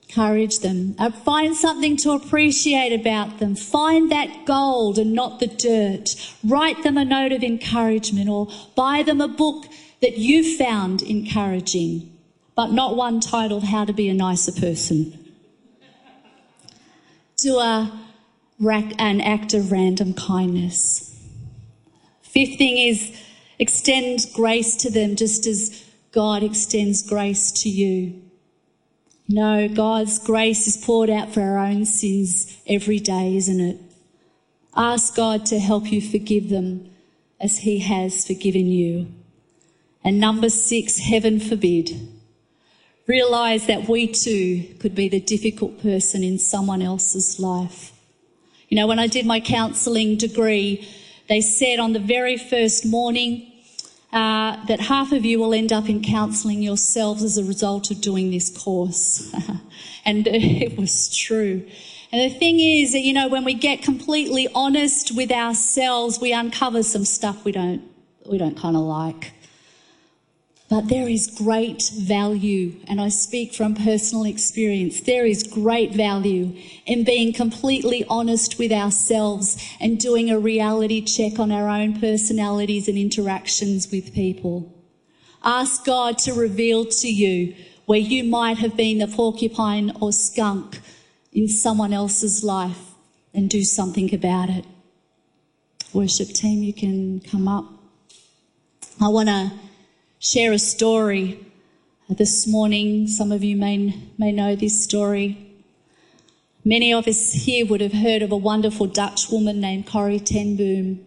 Encourage 0.09 0.59
them. 0.59 0.93
Uh, 0.99 1.09
find 1.09 1.55
something 1.55 1.95
to 1.95 2.11
appreciate 2.11 2.91
about 2.91 3.39
them. 3.39 3.55
Find 3.55 4.11
that 4.11 4.45
gold 4.45 4.97
and 4.97 5.13
not 5.13 5.39
the 5.39 5.47
dirt. 5.47 6.09
Write 6.43 6.83
them 6.83 6.97
a 6.97 7.05
note 7.05 7.31
of 7.31 7.43
encouragement 7.43 8.27
or 8.27 8.49
buy 8.75 9.03
them 9.03 9.21
a 9.21 9.29
book 9.29 9.67
that 10.01 10.17
you 10.17 10.57
found 10.57 11.01
encouraging, 11.01 12.11
but 12.55 12.71
not 12.71 12.97
one 12.97 13.21
titled 13.21 13.63
How 13.65 13.85
to 13.85 13.93
Be 13.93 14.09
a 14.09 14.13
Nicer 14.13 14.51
Person. 14.51 15.17
Do 17.37 17.59
a, 17.59 17.91
an 18.61 19.21
act 19.21 19.53
of 19.53 19.71
random 19.71 20.13
kindness. 20.13 21.07
Fifth 22.21 22.57
thing 22.57 22.77
is 22.77 23.17
extend 23.59 24.25
grace 24.33 24.75
to 24.77 24.89
them 24.89 25.15
just 25.15 25.45
as 25.45 25.83
God 26.11 26.43
extends 26.43 27.01
grace 27.01 27.51
to 27.63 27.69
you. 27.69 28.21
No, 29.27 29.67
God's 29.67 30.19
grace 30.19 30.67
is 30.67 30.77
poured 30.77 31.09
out 31.09 31.33
for 31.33 31.41
our 31.41 31.57
own 31.57 31.85
sins 31.85 32.57
every 32.67 32.99
day, 32.99 33.35
isn't 33.37 33.59
it? 33.59 33.77
Ask 34.75 35.15
God 35.15 35.45
to 35.47 35.59
help 35.59 35.91
you 35.91 36.01
forgive 36.01 36.49
them 36.49 36.89
as 37.39 37.59
He 37.59 37.79
has 37.79 38.25
forgiven 38.25 38.67
you. 38.67 39.07
And 40.03 40.19
number 40.19 40.49
six, 40.49 40.99
heaven 40.99 41.39
forbid, 41.39 41.91
realize 43.07 43.67
that 43.67 43.87
we 43.87 44.07
too 44.07 44.75
could 44.79 44.95
be 44.95 45.07
the 45.07 45.19
difficult 45.19 45.81
person 45.81 46.23
in 46.23 46.37
someone 46.37 46.81
else's 46.81 47.39
life. 47.39 47.90
You 48.71 48.77
know, 48.77 48.87
when 48.87 48.99
I 48.99 49.07
did 49.07 49.25
my 49.25 49.41
counselling 49.41 50.15
degree, 50.15 50.87
they 51.27 51.41
said 51.41 51.79
on 51.79 51.91
the 51.91 51.99
very 51.99 52.37
first 52.37 52.85
morning, 52.85 53.51
uh, 54.13 54.65
that 54.67 54.79
half 54.79 55.11
of 55.11 55.25
you 55.25 55.39
will 55.39 55.53
end 55.53 55.73
up 55.73 55.89
in 55.89 56.01
counselling 56.01 56.61
yourselves 56.61 57.21
as 57.21 57.37
a 57.37 57.43
result 57.43 57.91
of 57.91 57.99
doing 57.99 58.31
this 58.31 58.49
course. 58.49 59.29
and 60.05 60.25
it 60.31 60.77
was 60.77 61.13
true. 61.13 61.67
And 62.13 62.31
the 62.31 62.37
thing 62.37 62.61
is 62.61 62.93
that, 62.93 63.01
you 63.01 63.11
know, 63.11 63.27
when 63.27 63.43
we 63.43 63.55
get 63.55 63.81
completely 63.81 64.47
honest 64.55 65.13
with 65.13 65.33
ourselves, 65.33 66.21
we 66.21 66.31
uncover 66.31 66.81
some 66.81 67.03
stuff 67.03 67.43
we 67.43 67.51
don't, 67.51 67.81
we 68.25 68.37
don't 68.37 68.57
kind 68.57 68.77
of 68.77 68.83
like. 68.83 69.33
But 70.71 70.87
there 70.87 71.09
is 71.09 71.27
great 71.27 71.91
value, 71.99 72.77
and 72.87 73.01
I 73.01 73.09
speak 73.09 73.53
from 73.53 73.75
personal 73.75 74.23
experience. 74.23 75.01
There 75.01 75.25
is 75.25 75.43
great 75.43 75.93
value 75.93 76.55
in 76.85 77.03
being 77.03 77.33
completely 77.33 78.05
honest 78.07 78.57
with 78.57 78.71
ourselves 78.71 79.61
and 79.81 79.99
doing 79.99 80.29
a 80.29 80.39
reality 80.39 81.01
check 81.01 81.39
on 81.39 81.51
our 81.51 81.67
own 81.67 81.99
personalities 81.99 82.87
and 82.87 82.97
interactions 82.97 83.91
with 83.91 84.13
people. 84.13 84.73
Ask 85.43 85.83
God 85.83 86.17
to 86.19 86.33
reveal 86.33 86.85
to 86.85 87.09
you 87.09 87.53
where 87.85 87.99
you 87.99 88.23
might 88.23 88.59
have 88.59 88.77
been 88.77 88.99
the 88.99 89.07
porcupine 89.07 89.91
or 89.99 90.13
skunk 90.13 90.79
in 91.33 91.49
someone 91.49 91.91
else's 91.91 92.45
life 92.45 92.91
and 93.33 93.49
do 93.49 93.65
something 93.65 94.13
about 94.15 94.49
it. 94.49 94.63
Worship 95.91 96.29
team, 96.29 96.63
you 96.63 96.71
can 96.73 97.19
come 97.19 97.49
up. 97.49 97.65
I 99.01 99.09
want 99.09 99.27
to 99.27 99.51
share 100.23 100.53
a 100.53 100.59
story 100.59 101.43
uh, 102.07 102.13
this 102.13 102.45
morning. 102.45 103.07
Some 103.07 103.31
of 103.31 103.43
you 103.43 103.55
may, 103.55 103.95
may 104.19 104.31
know 104.31 104.55
this 104.55 104.83
story. 104.83 105.35
Many 106.63 106.93
of 106.93 107.07
us 107.07 107.33
here 107.33 107.65
would 107.65 107.81
have 107.81 107.91
heard 107.91 108.21
of 108.21 108.31
a 108.31 108.37
wonderful 108.37 108.85
Dutch 108.85 109.31
woman 109.31 109.59
named 109.59 109.87
Corrie 109.87 110.19
ten 110.19 110.55
Boom. 110.55 111.03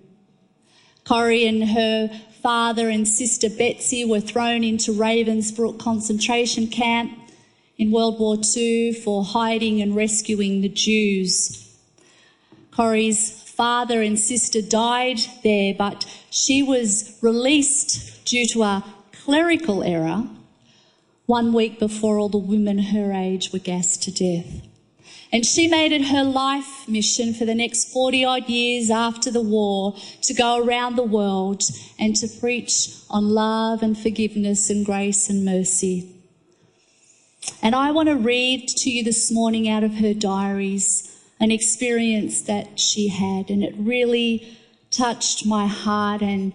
Corrie 1.05 1.47
and 1.47 1.69
her 1.69 2.11
father 2.43 2.89
and 2.89 3.07
sister 3.07 3.49
Betsy 3.49 4.05
were 4.05 4.19
thrown 4.19 4.65
into 4.65 4.91
Ravensbrück 4.91 5.79
concentration 5.79 6.67
camp 6.67 7.17
in 7.79 7.93
World 7.93 8.19
War 8.19 8.37
II 8.57 8.95
for 8.95 9.23
hiding 9.23 9.81
and 9.81 9.95
rescuing 9.95 10.61
the 10.61 10.69
Jews. 10.69 11.73
Corrie's 12.73 13.31
father 13.31 14.03
and 14.03 14.19
sister 14.19 14.61
died 14.61 15.21
there, 15.45 15.73
but 15.73 16.05
she 16.31 16.65
was 16.65 17.17
released 17.23 18.25
due 18.25 18.49
to 18.49 18.65
a 18.65 18.85
clerical 19.25 19.83
error 19.83 20.29
one 21.25 21.55
week 21.55 21.79
before 21.79 22.19
all 22.19 22.29
the 22.29 22.37
women 22.37 22.79
her 22.79 23.11
age 23.13 23.53
were 23.53 23.59
gassed 23.59 24.03
to 24.03 24.13
death. 24.13 24.61
And 25.33 25.47
she 25.47 25.67
made 25.67 25.93
it 25.93 26.09
her 26.09 26.23
life 26.23 26.87
mission 26.87 27.33
for 27.33 27.47
the 27.47 27.55
next 27.55 27.91
40 27.91 28.25
odd 28.25 28.49
years 28.51 28.91
after 28.91 29.31
the 29.31 29.41
war 29.41 29.97
to 30.23 30.35
go 30.35 30.63
around 30.63 30.97
the 30.97 31.03
world 31.03 31.63
and 31.99 32.15
to 32.17 32.29
preach 32.29 32.91
on 33.09 33.31
love 33.31 33.83
and 33.83 33.99
forgiveness 33.99 34.69
and 34.69 34.85
grace 34.85 35.31
and 35.31 35.43
mercy. 35.43 36.11
And 37.63 37.75
I 37.75 37.93
want 37.93 38.11
to 38.11 38.17
read 38.17 38.69
to 38.69 38.91
you 38.91 39.03
this 39.03 39.33
morning 39.33 39.69
out 39.69 39.85
of 39.85 39.95
her 39.95 40.13
diaries 40.13 41.11
an 41.41 41.51
experience 41.51 42.43
that 42.43 42.79
she 42.79 43.09
had, 43.09 43.51
and 43.51 43.65
it 43.65 43.75
really 43.77 44.57
touched 44.91 45.45
my 45.47 45.67
heart 45.67 46.23
and 46.23 46.53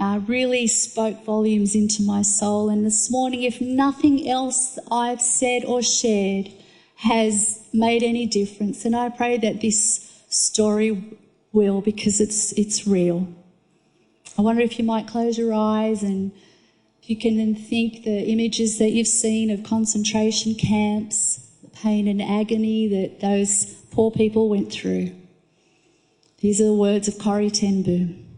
uh, 0.00 0.20
really 0.26 0.66
spoke 0.66 1.24
volumes 1.24 1.74
into 1.74 2.02
my 2.02 2.22
soul. 2.22 2.70
And 2.70 2.84
this 2.84 3.10
morning, 3.10 3.42
if 3.42 3.60
nothing 3.60 4.28
else 4.28 4.78
I've 4.90 5.20
said 5.20 5.64
or 5.64 5.82
shared 5.82 6.50
has 6.96 7.62
made 7.72 8.02
any 8.02 8.26
difference, 8.26 8.84
and 8.84 8.96
I 8.96 9.10
pray 9.10 9.36
that 9.38 9.60
this 9.60 10.10
story 10.28 11.18
will 11.52 11.80
because 11.80 12.20
it's, 12.20 12.52
it's 12.52 12.86
real. 12.86 13.28
I 14.38 14.42
wonder 14.42 14.62
if 14.62 14.78
you 14.78 14.84
might 14.84 15.06
close 15.06 15.36
your 15.36 15.52
eyes 15.52 16.02
and 16.02 16.32
you 17.02 17.16
can 17.16 17.36
then 17.36 17.54
think 17.54 18.04
the 18.04 18.24
images 18.28 18.78
that 18.78 18.90
you've 18.90 19.06
seen 19.08 19.50
of 19.50 19.64
concentration 19.64 20.54
camps, 20.54 21.40
the 21.62 21.68
pain 21.70 22.06
and 22.06 22.22
agony 22.22 22.88
that 22.88 23.20
those 23.20 23.66
poor 23.90 24.10
people 24.10 24.48
went 24.48 24.72
through. 24.72 25.12
These 26.38 26.60
are 26.60 26.64
the 26.64 26.72
words 26.72 27.08
of 27.08 27.18
Corrie 27.18 27.50
ten 27.50 27.82
Boom. 27.82 28.29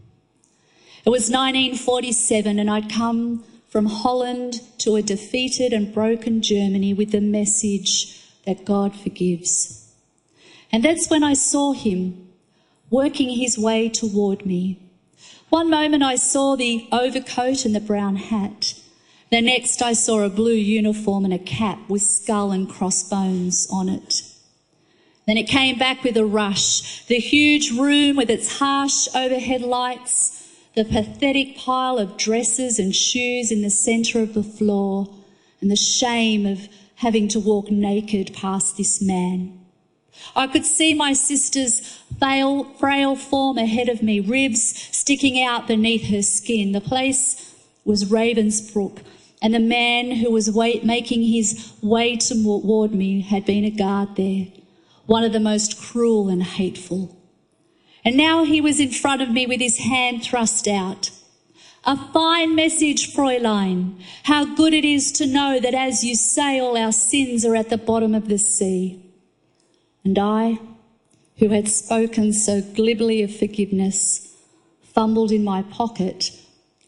It 1.05 1.09
was 1.09 1.29
1947 1.29 2.59
and 2.59 2.69
I'd 2.69 2.89
come 2.89 3.43
from 3.67 3.87
Holland 3.87 4.61
to 4.77 4.95
a 4.95 5.01
defeated 5.01 5.73
and 5.73 5.93
broken 5.93 6.41
Germany 6.41 6.93
with 6.93 7.11
the 7.11 7.19
message 7.19 8.21
that 8.45 8.63
God 8.63 8.95
forgives. 8.95 9.93
And 10.71 10.83
that's 10.83 11.09
when 11.09 11.23
I 11.23 11.33
saw 11.33 11.73
him 11.73 12.29
working 12.89 13.31
his 13.31 13.57
way 13.57 13.89
toward 13.89 14.45
me. 14.45 14.79
One 15.49 15.69
moment 15.69 16.03
I 16.03 16.15
saw 16.15 16.55
the 16.55 16.87
overcoat 16.91 17.65
and 17.65 17.75
the 17.75 17.79
brown 17.79 18.15
hat. 18.15 18.73
The 19.29 19.41
next 19.41 19.81
I 19.81 19.93
saw 19.93 20.23
a 20.23 20.29
blue 20.29 20.53
uniform 20.53 21.25
and 21.25 21.33
a 21.33 21.39
cap 21.39 21.79
with 21.89 22.01
skull 22.01 22.51
and 22.51 22.69
crossbones 22.69 23.67
on 23.71 23.89
it. 23.89 24.21
Then 25.27 25.37
it 25.37 25.47
came 25.47 25.77
back 25.77 26.03
with 26.03 26.17
a 26.17 26.25
rush. 26.25 27.05
The 27.05 27.19
huge 27.19 27.71
room 27.71 28.15
with 28.15 28.29
its 28.29 28.59
harsh 28.59 29.07
overhead 29.15 29.61
lights, 29.61 30.32
the 30.75 30.85
pathetic 30.85 31.55
pile 31.55 31.97
of 31.99 32.17
dresses 32.17 32.79
and 32.79 32.95
shoes 32.95 33.51
in 33.51 33.61
the 33.61 33.69
centre 33.69 34.21
of 34.21 34.33
the 34.33 34.43
floor, 34.43 35.07
and 35.61 35.69
the 35.69 35.75
shame 35.75 36.45
of 36.45 36.67
having 36.95 37.27
to 37.27 37.39
walk 37.39 37.69
naked 37.69 38.33
past 38.33 38.77
this 38.77 39.01
man. 39.01 39.59
I 40.35 40.47
could 40.47 40.65
see 40.65 40.93
my 40.93 41.13
sister's 41.13 42.01
frail, 42.19 42.63
frail 42.75 43.15
form 43.15 43.57
ahead 43.57 43.89
of 43.89 44.01
me, 44.01 44.19
ribs 44.19 44.63
sticking 44.95 45.41
out 45.41 45.67
beneath 45.67 46.05
her 46.09 46.21
skin. 46.21 46.71
The 46.71 46.81
place 46.81 47.55
was 47.85 48.05
Ravensbrück, 48.05 48.99
and 49.41 49.53
the 49.53 49.59
man 49.59 50.11
who 50.11 50.31
was 50.31 50.49
wait, 50.51 50.83
making 50.83 51.23
his 51.23 51.73
way 51.81 52.15
toward 52.15 52.93
me 52.93 53.21
had 53.21 53.45
been 53.45 53.65
a 53.65 53.69
guard 53.69 54.15
there, 54.15 54.47
one 55.05 55.23
of 55.23 55.33
the 55.33 55.39
most 55.39 55.79
cruel 55.79 56.29
and 56.29 56.43
hateful. 56.43 57.15
And 58.05 58.17
now 58.17 58.43
he 58.43 58.59
was 58.59 58.79
in 58.79 58.91
front 58.91 59.21
of 59.21 59.29
me 59.29 59.45
with 59.45 59.61
his 59.61 59.77
hand 59.77 60.23
thrust 60.23 60.67
out. 60.67 61.11
A 61.85 61.97
fine 61.97 62.55
message, 62.55 63.13
Fräulein. 63.13 64.01
How 64.23 64.45
good 64.45 64.73
it 64.73 64.85
is 64.85 65.11
to 65.13 65.25
know 65.25 65.59
that 65.59 65.73
as 65.73 66.03
you 66.03 66.15
say, 66.15 66.59
all 66.59 66.77
our 66.77 66.91
sins 66.91 67.43
are 67.45 67.55
at 67.55 67.69
the 67.69 67.77
bottom 67.77 68.15
of 68.15 68.29
the 68.29 68.37
sea. 68.37 69.01
And 70.05 70.17
I, 70.17 70.59
who 71.37 71.49
had 71.49 71.67
spoken 71.67 72.33
so 72.33 72.61
glibly 72.61 73.21
of 73.21 73.35
forgiveness, 73.35 74.33
fumbled 74.81 75.31
in 75.31 75.43
my 75.43 75.63
pocket, 75.63 76.31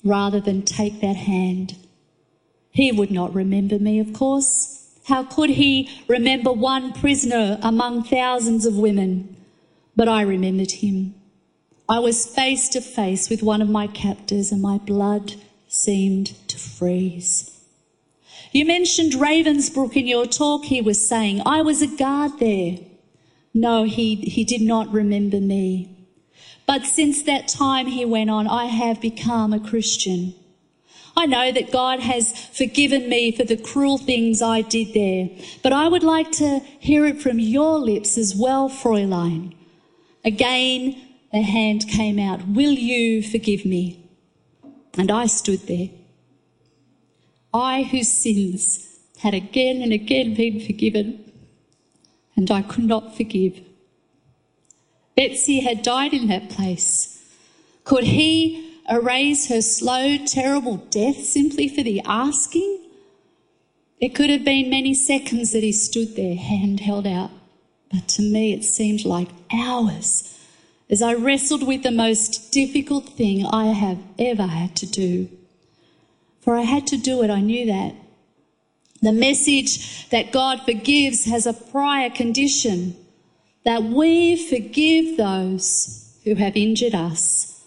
rather 0.03 0.39
than 0.39 0.61
take 0.61 1.01
that 1.01 1.15
hand. 1.15 1.75
He 2.71 2.91
would 2.91 3.11
not 3.11 3.33
remember 3.33 3.79
me, 3.79 3.99
of 3.99 4.13
course. 4.13 4.99
How 5.07 5.23
could 5.23 5.51
he 5.51 5.89
remember 6.07 6.51
one 6.51 6.93
prisoner 6.93 7.57
among 7.61 8.03
thousands 8.03 8.65
of 8.65 8.77
women? 8.77 9.35
But 9.95 10.07
I 10.07 10.21
remembered 10.21 10.71
him. 10.71 11.15
I 11.87 11.99
was 11.99 12.25
face 12.25 12.67
to 12.69 12.81
face 12.81 13.29
with 13.29 13.43
one 13.43 13.61
of 13.61 13.69
my 13.69 13.87
captors 13.87 14.51
and 14.51 14.61
my 14.61 14.77
blood 14.77 15.35
seemed 15.67 16.27
to 16.47 16.57
freeze. 16.57 17.51
You 18.51 18.65
mentioned 18.65 19.13
Ravensbrück 19.13 19.95
in 19.95 20.07
your 20.07 20.25
talk, 20.25 20.65
he 20.65 20.81
was 20.81 21.07
saying. 21.07 21.41
I 21.45 21.61
was 21.61 21.81
a 21.81 21.87
guard 21.87 22.39
there. 22.39 22.77
No, 23.53 23.83
he, 23.83 24.15
he 24.15 24.43
did 24.43 24.61
not 24.61 24.91
remember 24.91 25.39
me. 25.39 25.95
But 26.65 26.85
since 26.85 27.21
that 27.23 27.47
time, 27.47 27.87
he 27.87 28.05
went 28.05 28.29
on, 28.29 28.47
I 28.47 28.65
have 28.65 28.99
become 28.99 29.53
a 29.53 29.59
Christian. 29.59 30.33
I 31.17 31.25
know 31.25 31.51
that 31.51 31.71
God 31.71 31.99
has 32.01 32.33
forgiven 32.47 33.07
me 33.07 33.31
for 33.31 33.43
the 33.43 33.55
cruel 33.55 33.97
things 33.97 34.41
I 34.41 34.61
did 34.61 34.93
there, 34.93 35.29
but 35.63 35.71
I 35.71 35.87
would 35.87 36.03
like 36.03 36.31
to 36.33 36.59
hear 36.79 37.05
it 37.05 37.21
from 37.21 37.39
your 37.39 37.77
lips 37.77 38.17
as 38.17 38.35
well, 38.35 38.69
Fräulein. 38.69 39.53
Again, 40.25 40.99
the 41.31 41.43
hand 41.43 41.87
came 41.87 42.17
out, 42.17 42.47
Will 42.47 42.73
you 42.73 43.21
forgive 43.21 43.63
me? 43.63 44.09
And 44.97 45.11
I 45.11 45.27
stood 45.27 45.67
there. 45.67 45.89
I, 47.53 47.83
whose 47.83 48.09
sins 48.09 48.99
had 49.19 49.33
again 49.33 49.81
and 49.81 49.93
again 49.93 50.33
been 50.33 50.59
forgiven, 50.59 51.31
and 52.35 52.49
I 52.49 52.63
could 52.63 52.83
not 52.83 53.15
forgive. 53.15 53.61
Betsie 55.15 55.61
had 55.61 55.83
died 55.83 56.13
in 56.13 56.27
that 56.27 56.49
place. 56.49 57.23
Could 57.85 58.03
he 58.03 58.79
erase 58.89 59.47
her 59.47 59.61
slow, 59.61 60.17
terrible 60.25 60.77
death 60.77 61.17
simply 61.23 61.69
for 61.69 61.83
the 61.83 62.01
asking? 62.05 62.81
It 63.99 64.13
could 64.15 64.29
have 64.29 64.43
been 64.43 64.69
many 64.69 64.93
seconds 64.93 65.53
that 65.53 65.63
he 65.63 65.71
stood 65.71 66.15
there, 66.15 66.35
hand 66.35 66.81
held 66.81 67.07
out, 67.07 67.31
but 67.91 68.07
to 68.09 68.21
me 68.21 68.53
it 68.53 68.63
seemed 68.63 69.05
like 69.05 69.29
hours 69.53 70.31
as 70.89 71.01
I 71.01 71.13
wrestled 71.13 71.65
with 71.65 71.83
the 71.83 71.91
most 71.91 72.51
difficult 72.51 73.09
thing 73.09 73.45
I 73.45 73.67
have 73.67 73.99
ever 74.19 74.47
had 74.47 74.75
to 74.77 74.85
do. 74.85 75.29
For 76.41 76.55
I 76.55 76.61
had 76.61 76.85
to 76.87 76.97
do 76.97 77.23
it, 77.23 77.31
I 77.31 77.41
knew 77.41 77.65
that. 77.65 77.95
The 79.01 79.11
message 79.11 80.07
that 80.09 80.31
God 80.31 80.61
forgives 80.61 81.25
has 81.25 81.47
a 81.47 81.53
prior 81.53 82.09
condition 82.09 82.95
that 83.63 83.83
we 83.83 84.35
forgive 84.47 85.17
those 85.17 86.17
who 86.23 86.35
have 86.35 86.55
injured 86.55 86.93
us. 86.93 87.63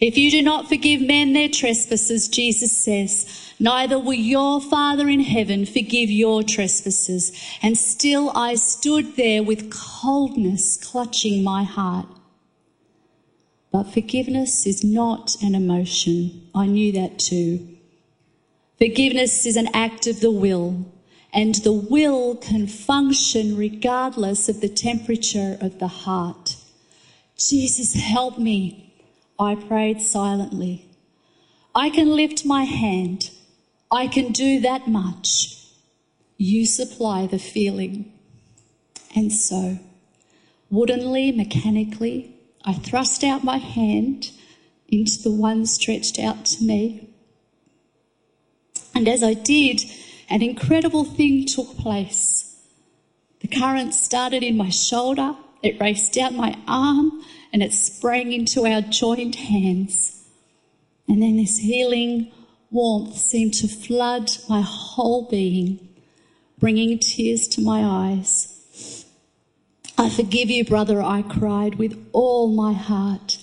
If 0.00 0.18
you 0.18 0.30
do 0.30 0.42
not 0.42 0.68
forgive 0.68 1.00
men 1.00 1.32
their 1.32 1.48
trespasses, 1.48 2.28
Jesus 2.28 2.76
says, 2.76 3.43
neither 3.58 3.98
will 3.98 4.14
your 4.14 4.60
Father 4.60 5.08
in 5.08 5.20
heaven 5.20 5.66
forgive 5.66 6.10
your 6.10 6.42
trespasses. 6.42 7.32
And 7.62 7.76
still 7.76 8.30
I 8.34 8.54
stood 8.54 9.16
there 9.16 9.42
with 9.42 9.70
coldness 9.70 10.76
clutching 10.76 11.42
my 11.42 11.64
heart. 11.64 12.06
But 13.70 13.92
forgiveness 13.92 14.66
is 14.66 14.84
not 14.84 15.36
an 15.42 15.54
emotion. 15.54 16.48
I 16.54 16.66
knew 16.66 16.92
that 16.92 17.18
too. 17.18 17.74
Forgiveness 18.78 19.46
is 19.46 19.56
an 19.56 19.68
act 19.74 20.06
of 20.06 20.20
the 20.20 20.30
will, 20.30 20.84
and 21.32 21.54
the 21.56 21.72
will 21.72 22.36
can 22.36 22.66
function 22.66 23.56
regardless 23.56 24.48
of 24.48 24.60
the 24.60 24.68
temperature 24.68 25.56
of 25.60 25.78
the 25.78 25.88
heart. 25.88 26.56
Jesus, 27.36 27.94
help 27.94 28.38
me, 28.38 28.94
I 29.38 29.54
prayed 29.54 30.00
silently. 30.00 30.86
I 31.74 31.90
can 31.90 32.14
lift 32.14 32.44
my 32.44 32.64
hand. 32.64 33.30
I 33.90 34.06
can 34.08 34.32
do 34.32 34.60
that 34.60 34.88
much. 34.88 35.56
You 36.36 36.66
supply 36.66 37.26
the 37.26 37.38
feeling. 37.38 38.12
And 39.14 39.32
so, 39.32 39.78
woodenly, 40.70 41.30
mechanically, 41.30 42.36
I 42.64 42.74
thrust 42.74 43.22
out 43.22 43.44
my 43.44 43.58
hand 43.58 44.30
into 44.88 45.22
the 45.22 45.30
one 45.30 45.66
stretched 45.66 46.18
out 46.18 46.44
to 46.46 46.64
me. 46.64 47.10
And 48.94 49.08
as 49.08 49.22
I 49.22 49.34
did, 49.34 49.82
an 50.28 50.42
incredible 50.42 51.04
thing 51.04 51.46
took 51.46 51.76
place. 51.76 52.56
The 53.40 53.48
current 53.48 53.94
started 53.94 54.42
in 54.42 54.56
my 54.56 54.70
shoulder, 54.70 55.36
it 55.62 55.80
raced 55.80 56.14
down 56.14 56.36
my 56.36 56.58
arm, 56.66 57.22
and 57.52 57.62
it 57.62 57.72
sprang 57.72 58.32
into 58.32 58.66
our 58.66 58.80
joined 58.80 59.34
hands. 59.34 60.22
And 61.06 61.22
then 61.22 61.36
this 61.36 61.58
healing 61.58 62.32
warmth 62.74 63.16
seemed 63.16 63.54
to 63.54 63.68
flood 63.68 64.32
my 64.48 64.60
whole 64.60 65.28
being, 65.30 65.88
bringing 66.58 66.98
tears 66.98 67.46
to 67.46 67.60
my 67.60 67.84
eyes. 67.84 69.06
I 69.96 70.10
forgive 70.10 70.50
you, 70.50 70.64
brother, 70.64 71.00
I 71.00 71.22
cried 71.22 71.76
with 71.76 71.96
all 72.12 72.48
my 72.48 72.72
heart. 72.72 73.38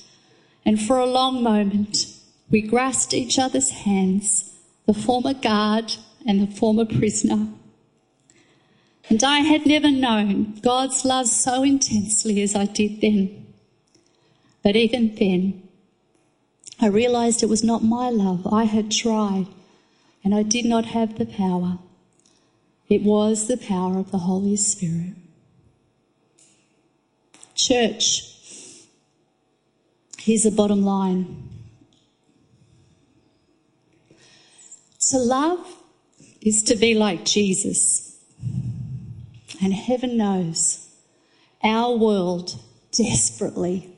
And 0.66 0.80
for 0.80 1.00
a 1.00 1.06
long 1.06 1.42
moment, 1.42 2.08
we 2.50 2.62
grasped 2.62 3.14
each 3.14 3.40
other's 3.40 3.70
hands, 3.70 4.54
the 4.86 4.94
former 4.94 5.34
guard 5.34 5.94
and 6.28 6.42
the 6.42 6.54
former 6.54 6.86
prisoner. 6.86 7.48
And 9.10 9.24
I 9.24 9.40
had 9.40 9.66
never 9.66 9.90
known 9.90 10.60
God's 10.60 11.06
love 11.06 11.28
so 11.28 11.64
intensely 11.64 12.42
as 12.42 12.54
I 12.54 12.66
did 12.66 13.00
then. 13.00 13.46
But 14.62 14.76
even 14.76 15.16
then, 15.16 15.61
I 16.84 16.88
realized 16.88 17.44
it 17.44 17.50
was 17.50 17.64
not 17.64 17.84
my 17.84 18.10
love. 18.10 18.52
I 18.52 18.64
had 18.64 18.90
tried, 18.90 19.46
and 20.24 20.34
I 20.34 20.42
did 20.42 20.66
not 20.66 20.86
have 20.86 21.20
the 21.20 21.28
power. 21.28 21.78
It 22.90 23.04
was 23.04 23.48
the 23.48 23.56
power 23.58 24.00
of 24.00 24.10
the 24.10 24.18
Holy 24.18 24.56
Spirit. 24.56 25.14
Church, 27.54 28.24
here's 30.18 30.42
the 30.42 30.50
bottom 30.50 30.84
line. 30.84 31.48
To 35.12 35.18
love 35.20 35.78
is 36.42 36.64
to 36.64 36.76
be 36.76 36.96
like 36.96 37.26
Jesus. 37.26 38.18
And 39.62 39.74
heaven 39.74 40.18
knows 40.18 40.88
our 41.64 41.96
world 41.96 42.60
desperately 42.92 43.96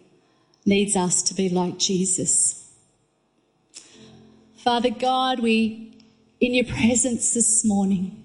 needs 0.65 0.97
us 0.97 1.23
to 1.23 1.33
be 1.33 1.47
like 1.47 1.77
Jesus. 1.77 2.62
Father 4.63 4.91
God, 4.91 5.41
we, 5.41 5.91
in 6.39 6.53
your 6.53 6.63
presence 6.63 7.33
this 7.33 7.65
morning, 7.65 8.19